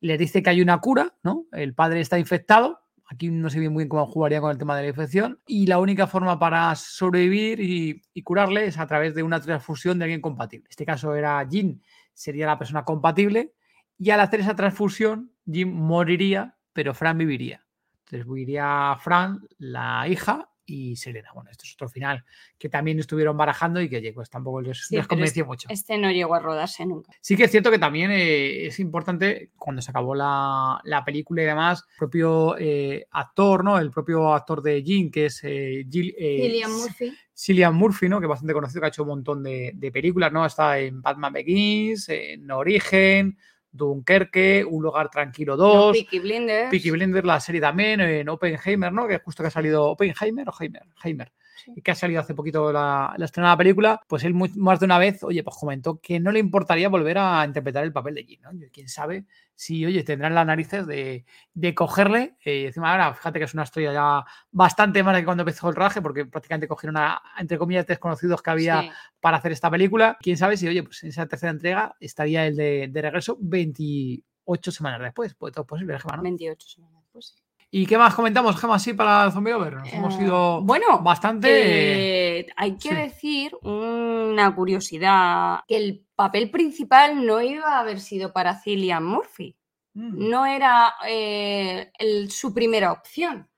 [0.00, 1.46] le dice que hay una cura, ¿no?
[1.52, 2.82] El padre está infectado.
[3.06, 5.40] Aquí no sé bien muy bien cómo jugaría con el tema de la infección.
[5.46, 9.98] Y la única forma para sobrevivir y, y curarle es a través de una transfusión
[9.98, 10.66] de alguien compatible.
[10.66, 11.82] En este caso era Jin,
[12.12, 13.54] sería la persona compatible.
[13.98, 17.64] Y al hacer esa transfusión, Jim moriría, pero Fran viviría.
[18.06, 21.28] Entonces viviría Fran, la hija, y Serena.
[21.34, 22.24] Bueno, esto es otro final
[22.58, 25.68] que también estuvieron barajando y que oye, pues tampoco les, Sí, les pero convenció mucho.
[25.70, 27.12] Este no llegó a rodarse nunca.
[27.20, 31.42] Sí que es cierto que también eh, es importante cuando se acabó la, la película
[31.42, 33.78] y demás, el propio eh, actor, ¿no?
[33.78, 37.12] El propio actor de Jean, que es eh, Gil- Cillian Murphy.
[37.36, 38.18] Cillian Murphy, ¿no?
[38.20, 40.46] Que es bastante conocido, que ha hecho un montón de, de películas, ¿no?
[40.46, 43.36] Está en Batman Begins, en Origen,
[43.74, 46.70] Dunkerque, Un lugar tranquilo 2, Peaky Blinders.
[46.70, 49.08] Peaky Blinders, la serie también, en Oppenheimer, ¿no?
[49.08, 51.32] Que justo que ha salido Oppenheimer o Heimer, Heimer.
[51.66, 54.86] Y que ha salido hace poquito la, la estrenada película, pues él muy- más de
[54.86, 58.24] una vez, oye, pues comentó que no le importaría volver a interpretar el papel de
[58.24, 58.50] Jin, ¿no?
[58.72, 59.24] Quién sabe
[59.54, 61.24] si, oye, tendrán las narices de,
[61.54, 62.36] de cogerle.
[62.44, 65.68] eh, y encima ahora, fíjate que es una historia ya bastante más que cuando empezó
[65.68, 68.90] el rodaje, porque prácticamente cogieron a, entre comillas, desconocidos que había Sí.
[69.20, 70.16] para hacer esta película.
[70.20, 74.72] Quién sabe si, oye, pues en esa tercera entrega estaría el de, de regreso 28
[74.72, 75.34] semanas después.
[75.34, 76.22] Pues todo es posible, ¿no?
[76.22, 77.34] 28 semanas después.
[77.36, 77.43] sí.
[77.76, 79.74] ¿Y qué más comentamos, Gemma, así para Zombie Over?
[79.74, 82.38] Nos hemos Eh, ido bueno, bastante.
[82.38, 82.94] Eh, hay que sí.
[82.94, 89.56] decir una curiosidad, que el papel principal no iba a haber sido para Cillian Murphy,
[89.94, 90.28] Mm.
[90.30, 93.48] no era eh, el- su primera opción.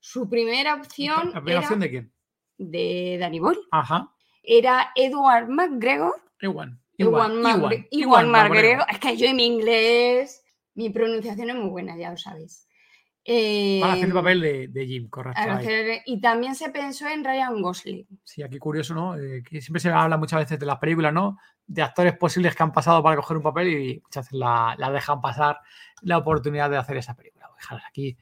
[0.00, 2.12] Su primera opción ¿La primera era opción de quién?
[2.56, 3.60] de Danny Boyle.
[3.72, 4.10] Ajá.
[4.42, 6.14] Era Edward McGregor.
[6.40, 6.78] Igual.
[6.96, 7.42] Ewan Igual.
[7.42, 8.86] Magre- Ewan McGregor.
[8.90, 10.42] Es que yo en mi inglés,
[10.74, 12.65] mi pronunciación es muy buena, ya lo sabéis.
[13.80, 15.40] Para hacer el Eh, papel de, de Jim, correcto.
[15.40, 18.06] hacer- y también se pensó en Ryan Gosling.
[18.24, 19.16] Sí, aquí curioso, ¿no?
[19.16, 21.36] Eh, que siempre se habla muchas veces de las películas, ¿no?
[21.66, 24.90] De actores posibles que han pasado para coger un papel y muchas veces la, la
[24.90, 25.58] dejan pasar
[26.02, 27.48] la oportunidad de hacer esa película.
[27.48, 28.16] Voy a dejar aquí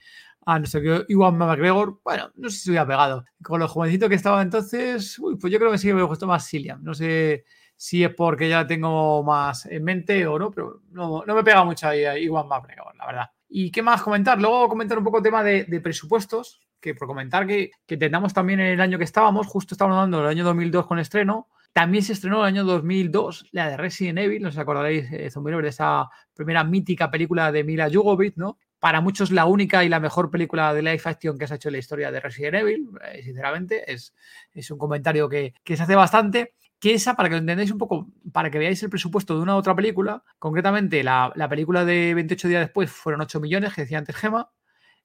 [0.46, 2.00] a nuestro querido Iwan McGregor.
[2.02, 3.24] Bueno, no sé si hubiera pegado.
[3.42, 6.48] Con lo jovencito que estaba entonces, uy, pues yo creo que sí me gustó más
[6.48, 6.82] Cillian.
[6.82, 7.44] No sé
[7.76, 11.42] si es porque ya la tengo más en mente o no, pero no, no me
[11.44, 13.30] pega mucho ahí a Iwan McGregor, la verdad.
[13.56, 14.40] ¿Y qué más comentar?
[14.40, 18.58] Luego comentar un poco el tema de, presupuestos, que por comentar que, que tengamos también
[18.58, 22.14] en el año que estábamos, justo estábamos hablando del año 2002 con estreno, también se
[22.14, 26.64] estrenó el año 2002 la de Resident Evil, no si acordaréis, eh, de esa primera
[26.64, 28.58] mítica película de Mila Jovovich, ¿no?
[28.80, 31.68] Para muchos la única y la mejor película de live action que se ha hecho
[31.68, 34.16] en la historia de Resident Evil, eh, sinceramente, es,
[34.52, 36.54] es un comentario que, que se hace bastante.
[36.84, 39.56] Que esa, para que lo entendáis un poco, para que veáis el presupuesto de una
[39.56, 43.96] otra película, concretamente la, la película de 28 días después fueron 8 millones, que decía
[43.96, 44.50] antes Gema,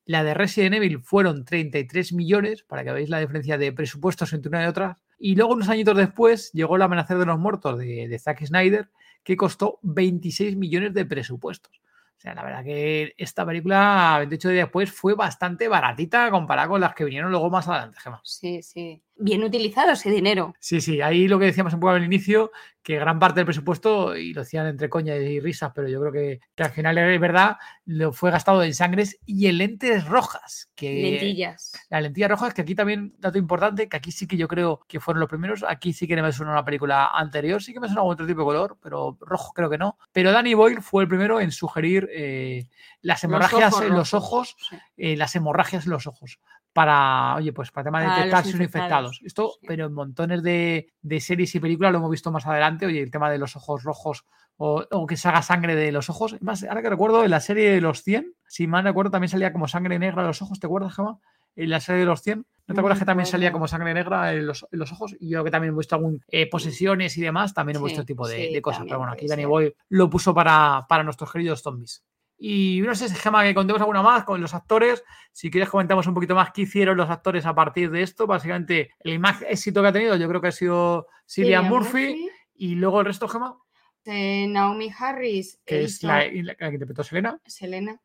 [0.04, 4.50] la de Resident Evil fueron 33 millones, para que veáis la diferencia de presupuestos entre
[4.50, 4.98] una y otra.
[5.18, 8.90] Y luego, unos añitos después, llegó El Amanecer de los Muertos de, de Zack Snyder,
[9.24, 11.80] que costó 26 millones de presupuestos.
[12.18, 16.82] O sea, la verdad que esta película, 28 días después, fue bastante baratita comparada con
[16.82, 18.20] las que vinieron luego más adelante, Gemma.
[18.26, 19.02] Sí, sí.
[19.22, 20.54] Bien utilizado ese dinero.
[20.60, 22.52] Sí, sí, ahí lo que decíamos un poco al inicio,
[22.82, 26.12] que gran parte del presupuesto, y lo decían entre coña y risas, pero yo creo
[26.14, 30.72] que, que al final es verdad, lo fue gastado en sangres y en lentes rojas.
[30.74, 31.74] Que Lentillas.
[31.90, 35.00] Las lentillas rojas, que aquí también, dato importante, que aquí sí que yo creo que
[35.00, 35.64] fueron los primeros.
[35.68, 38.40] Aquí sí que no me suena una película anterior, sí que me suena otro tipo
[38.40, 39.98] de color, pero rojo creo que no.
[40.14, 42.70] Pero Danny Boyle fue el primero en sugerir eh,
[43.02, 44.78] las hemorragias ojos en los ojos, sí.
[44.98, 46.40] eh, las hemorragias en los ojos.
[46.74, 49.22] Para, oye, pues para tema de detectar si son infectados.
[49.24, 49.66] Esto, sí.
[49.68, 52.86] pero en montones de, de series y películas lo hemos visto más adelante.
[52.86, 54.26] Oye, el tema de los ojos rojos
[54.58, 56.36] o, o que salga sangre de los ojos.
[56.42, 59.52] Más, ahora que recuerdo, en la serie de los 100, si mal recuerdo, también salía
[59.52, 60.60] como sangre negra de los ojos.
[60.60, 61.20] ¿Te acuerdas, Gemma?
[61.56, 62.46] En la serie de los 100.
[62.68, 65.16] ¿No te acuerdas que también salía como sangre negra en los, en los ojos?
[65.20, 68.02] Y yo que también he visto algún eh, posesiones y demás, también he Sí, visto
[68.02, 68.84] este tipo de, sí, de cosas.
[68.84, 69.46] Pero bueno, aquí Danny.
[69.46, 72.04] Boy lo puso para, para nuestros queridos zombies.
[72.42, 75.04] Y no sé, Gemma, que contemos alguna más con los actores.
[75.34, 78.26] Si quieres comentamos un poquito más qué hicieron los actores a partir de esto.
[78.28, 82.30] Básicamente, el más éxito que ha tenido yo creo que ha sido Cillian Murphy.
[82.56, 83.58] Y luego el resto, Gemma,
[84.06, 87.40] eh, Naomi Harris, que es la, la que interpretó Selena.
[87.46, 88.00] Selena.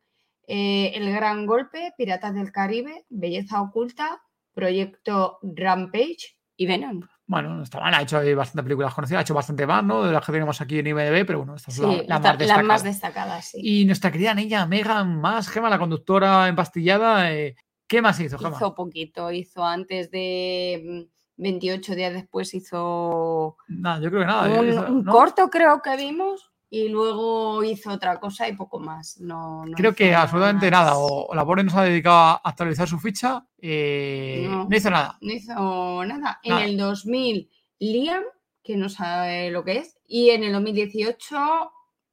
[0.47, 4.21] eh, El Gran Golpe, Piratas del Caribe, Belleza Oculta,
[4.53, 7.01] Proyecto Rampage y Venom.
[7.27, 10.03] Bueno, no está mal, ha hecho bastantes películas conocidas, ha hecho bastante más, ¿no?
[10.03, 12.19] De las que tenemos aquí en IMDb, pero bueno, esta es Sí, la, la esta-
[12.19, 12.63] más las destacada.
[12.67, 13.57] más destacadas, sí.
[13.63, 17.55] Y nuestra querida niña Megan más, Gema, la conductora empastillada, eh,
[17.87, 18.57] ¿qué más hizo, Gema?
[18.57, 24.59] Hizo poquito, hizo antes de mm, 28 días después, hizo Nada, yo creo que nada.
[24.61, 25.11] un, hizo- un ¿no?
[25.11, 29.19] corto, creo que vimos, y luego hizo otra cosa y poco más.
[29.19, 30.79] No, no Creo que nada absolutamente más.
[30.85, 30.93] nada.
[30.97, 33.45] O, la pobre nos ha dedicado a actualizar su ficha.
[33.59, 34.65] eh, no.
[34.69, 34.75] No.
[34.75, 35.17] hizo nada.
[35.21, 36.39] No hizo nada.
[36.43, 36.65] En Nada.
[36.65, 37.49] el 2000,
[37.79, 38.23] Liam,
[38.63, 41.37] que no sabe lo que es, y en el 2018,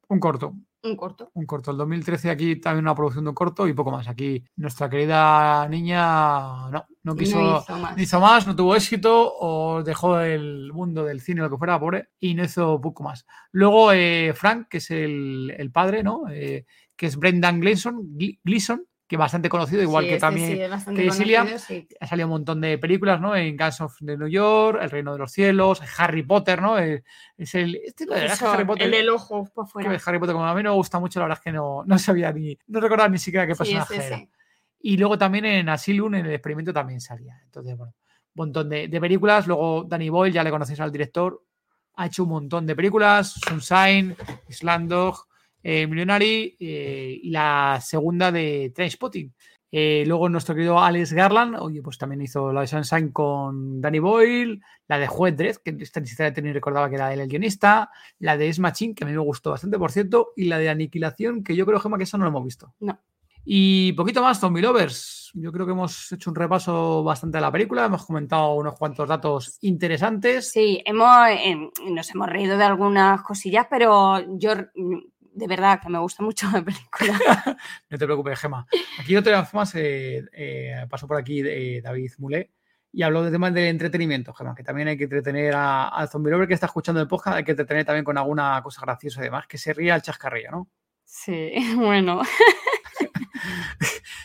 [0.09, 0.53] Un corto.
[0.83, 1.31] Un corto.
[1.33, 1.71] Un corto.
[1.71, 4.07] El 2013 aquí también una producción de un corto y poco más.
[4.09, 7.97] Aquí nuestra querida niña no, no quiso, No hizo más.
[7.97, 11.79] no hizo más, no tuvo éxito o dejó el mundo del cine, lo que fuera,
[11.79, 13.25] pobre, y no hizo poco más.
[13.51, 16.23] Luego eh, Frank, que es el, el padre, ¿no?
[16.31, 20.47] Eh, que es Brendan Gleeson, Gl- Gleeson, que bastante conocido, igual Sí, que este también
[20.49, 20.55] sí,
[20.95, 21.87] que conocido, sí.
[21.99, 23.35] ha salido un montón de películas, ¿no?
[23.35, 26.79] En Guns of the New York, El Reino de los Cielos, Harry Potter, ¿no?
[26.79, 27.03] Eh,
[27.37, 27.75] Es el.
[27.83, 28.85] Este, que Eso, Harry Potter.
[28.85, 29.89] el del ojo por fuera.
[30.05, 31.99] Harry Potter, como a mí no me gusta mucho, la verdad es que no, no
[31.99, 32.57] sabía ni.
[32.67, 34.17] No recordaba ni siquiera qué Sí, personaje era.
[34.85, 37.39] Y luego también en Asylum, en el experimento, también salía.
[37.45, 37.93] Entonces, bueno,
[38.35, 39.47] un montón de, películas.
[39.47, 41.41] Luego Danny Boyle, ya le conocéis al director,
[41.95, 43.33] ha hecho un montón de películas.
[43.47, 44.13] Sunshine,
[44.49, 45.25] Islandog,
[45.63, 49.33] eh, Millionary eh, y la segunda de Trainspotting.
[49.71, 53.99] Eh, luego nuestro querido Alex Garland, oye, pues también hizo la de Sunshine con Danny
[53.99, 58.37] Boyle, la de Juez que esta siquiera ni recordaba que era él el guionista, la
[58.37, 61.41] de S Machine, que a mí me gustó bastante, por cierto, y la de Aniquilación,
[61.41, 62.75] que yo creo, Gemma, que eso no lo hemos visto.
[62.81, 62.99] No.
[63.45, 65.31] Y poquito más, Zombie Lovers.
[65.35, 69.07] Yo creo que hemos hecho un repaso bastante de la película, hemos comentado unos cuantos
[69.09, 70.51] datos interesantes.
[70.51, 74.97] Sí, hemos, em, nos hemos reído de algunas cosillas, pero yo mm,
[75.35, 77.17] de verdad que me gusta mucho la película.
[77.89, 78.65] No te preocupes, Gema.
[78.99, 82.51] Aquí otra vez más eh, eh, pasó por aquí eh, David Mulé
[82.91, 86.29] y habló de temas de entretenimiento, Gema, que también hay que entretener a- al zombie
[86.31, 89.23] lover que está escuchando el podcast, hay que entretener también con alguna cosa graciosa y
[89.25, 90.67] demás, que se ría al chascarrillo, ¿no?
[91.03, 92.21] Sí, bueno.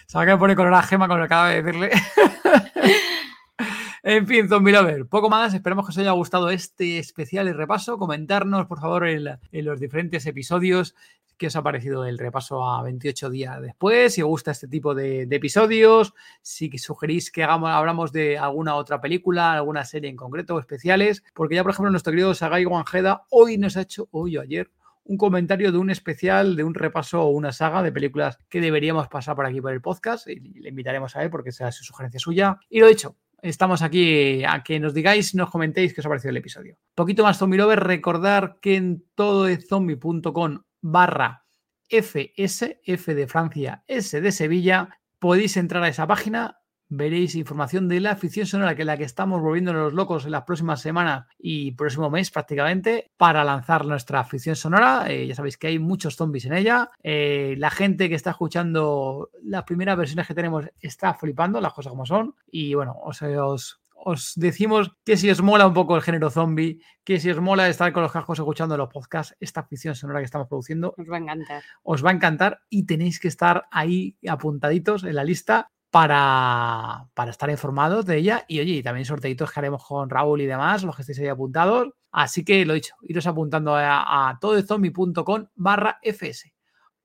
[0.07, 1.91] Se va a poner color a Gema con lo que acaba de decirle.
[4.03, 5.55] en fin, Zombie Lover, poco más.
[5.55, 7.99] Esperamos que os haya gustado este especial y repaso.
[7.99, 10.95] Comentarnos, por favor, en, los diferentes episodios
[11.37, 14.93] qué os ha parecido el repaso a 28 días después, si os gusta este tipo
[14.93, 16.13] de, episodios,
[16.43, 21.23] si sugerís que hagamos, hablamos de alguna otra película, alguna serie en concreto o especiales,
[21.35, 24.69] porque ya, por ejemplo, nuestro querido Sagai Wanjeda hoy nos ha hecho, hoy o ayer,
[25.09, 29.09] un comentario de un especial, de un repaso o una saga de películas que deberíamos
[29.09, 30.29] pasar por aquí por el podcast.
[30.29, 32.59] Y le invitaremos a él porque será su sugerencia suya.
[32.69, 36.31] Y lo dicho, estamos aquí a que nos digáis, nos comentéis qué os ha parecido
[36.31, 36.77] el episodio.
[36.95, 41.47] Poquito más Zombie Lover, recordar que en todoezombie.com barra
[41.89, 48.01] FS, F de Francia, S de Sevilla, podéis entrar a esa página, veréis información de
[48.01, 51.27] la ficción sonora que es la que estamos volviéndonos los locos en las próximas semanas
[51.39, 55.05] y próximo mes prácticamente para lanzar nuestra ficción sonora.
[55.09, 56.91] Eh, ya sabéis que hay muchos zombies en ella.
[57.03, 61.91] Eh, la gente que está escuchando las primeras versiones que tenemos está flipando, las cosas
[61.91, 62.35] como son.
[62.51, 66.81] Y bueno, os, os, os decimos que si os mola un poco el género zombie,
[67.05, 70.25] que si os mola estar con los cascos escuchando los podcasts, esta ficción sonora que
[70.27, 71.63] estamos produciendo, Os va a encantar.
[71.83, 77.31] os va a encantar y tenéis que estar ahí apuntaditos en la lista para, para
[77.31, 78.45] estar informados de ella.
[78.49, 81.29] Y oye, y también sorteitos que haremos con Raúl y demás, los que estéis ahí
[81.29, 81.89] apuntados.
[82.11, 86.53] Así que lo dicho, iros apuntando a, a todozombie.com barra fs.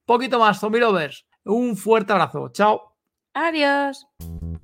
[0.06, 1.26] Poquito más, zombie lovers.
[1.46, 2.50] Un fuerte abrazo.
[2.50, 2.93] Chao.
[3.34, 4.08] Adiós.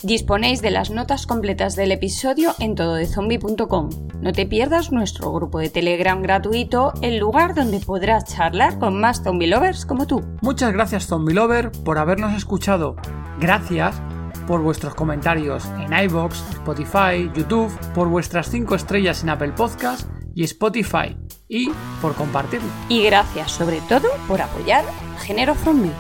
[0.04, 3.90] Disponéis de las notas completas del episodio en tododezombie.com.
[4.22, 9.24] No te pierdas nuestro grupo de Telegram gratuito, el lugar donde podrás charlar con más
[9.24, 10.24] zombie lovers como tú.
[10.42, 12.96] Muchas gracias, Zombie Lover, por habernos escuchado.
[13.40, 14.00] Gracias
[14.48, 20.44] por vuestros comentarios en iBox, Spotify, YouTube, por vuestras 5 estrellas en Apple Podcast y
[20.44, 21.18] Spotify
[21.48, 22.70] y por compartirlo.
[22.88, 24.86] Y gracias sobre todo por apoyar
[25.20, 25.92] Género Zombie.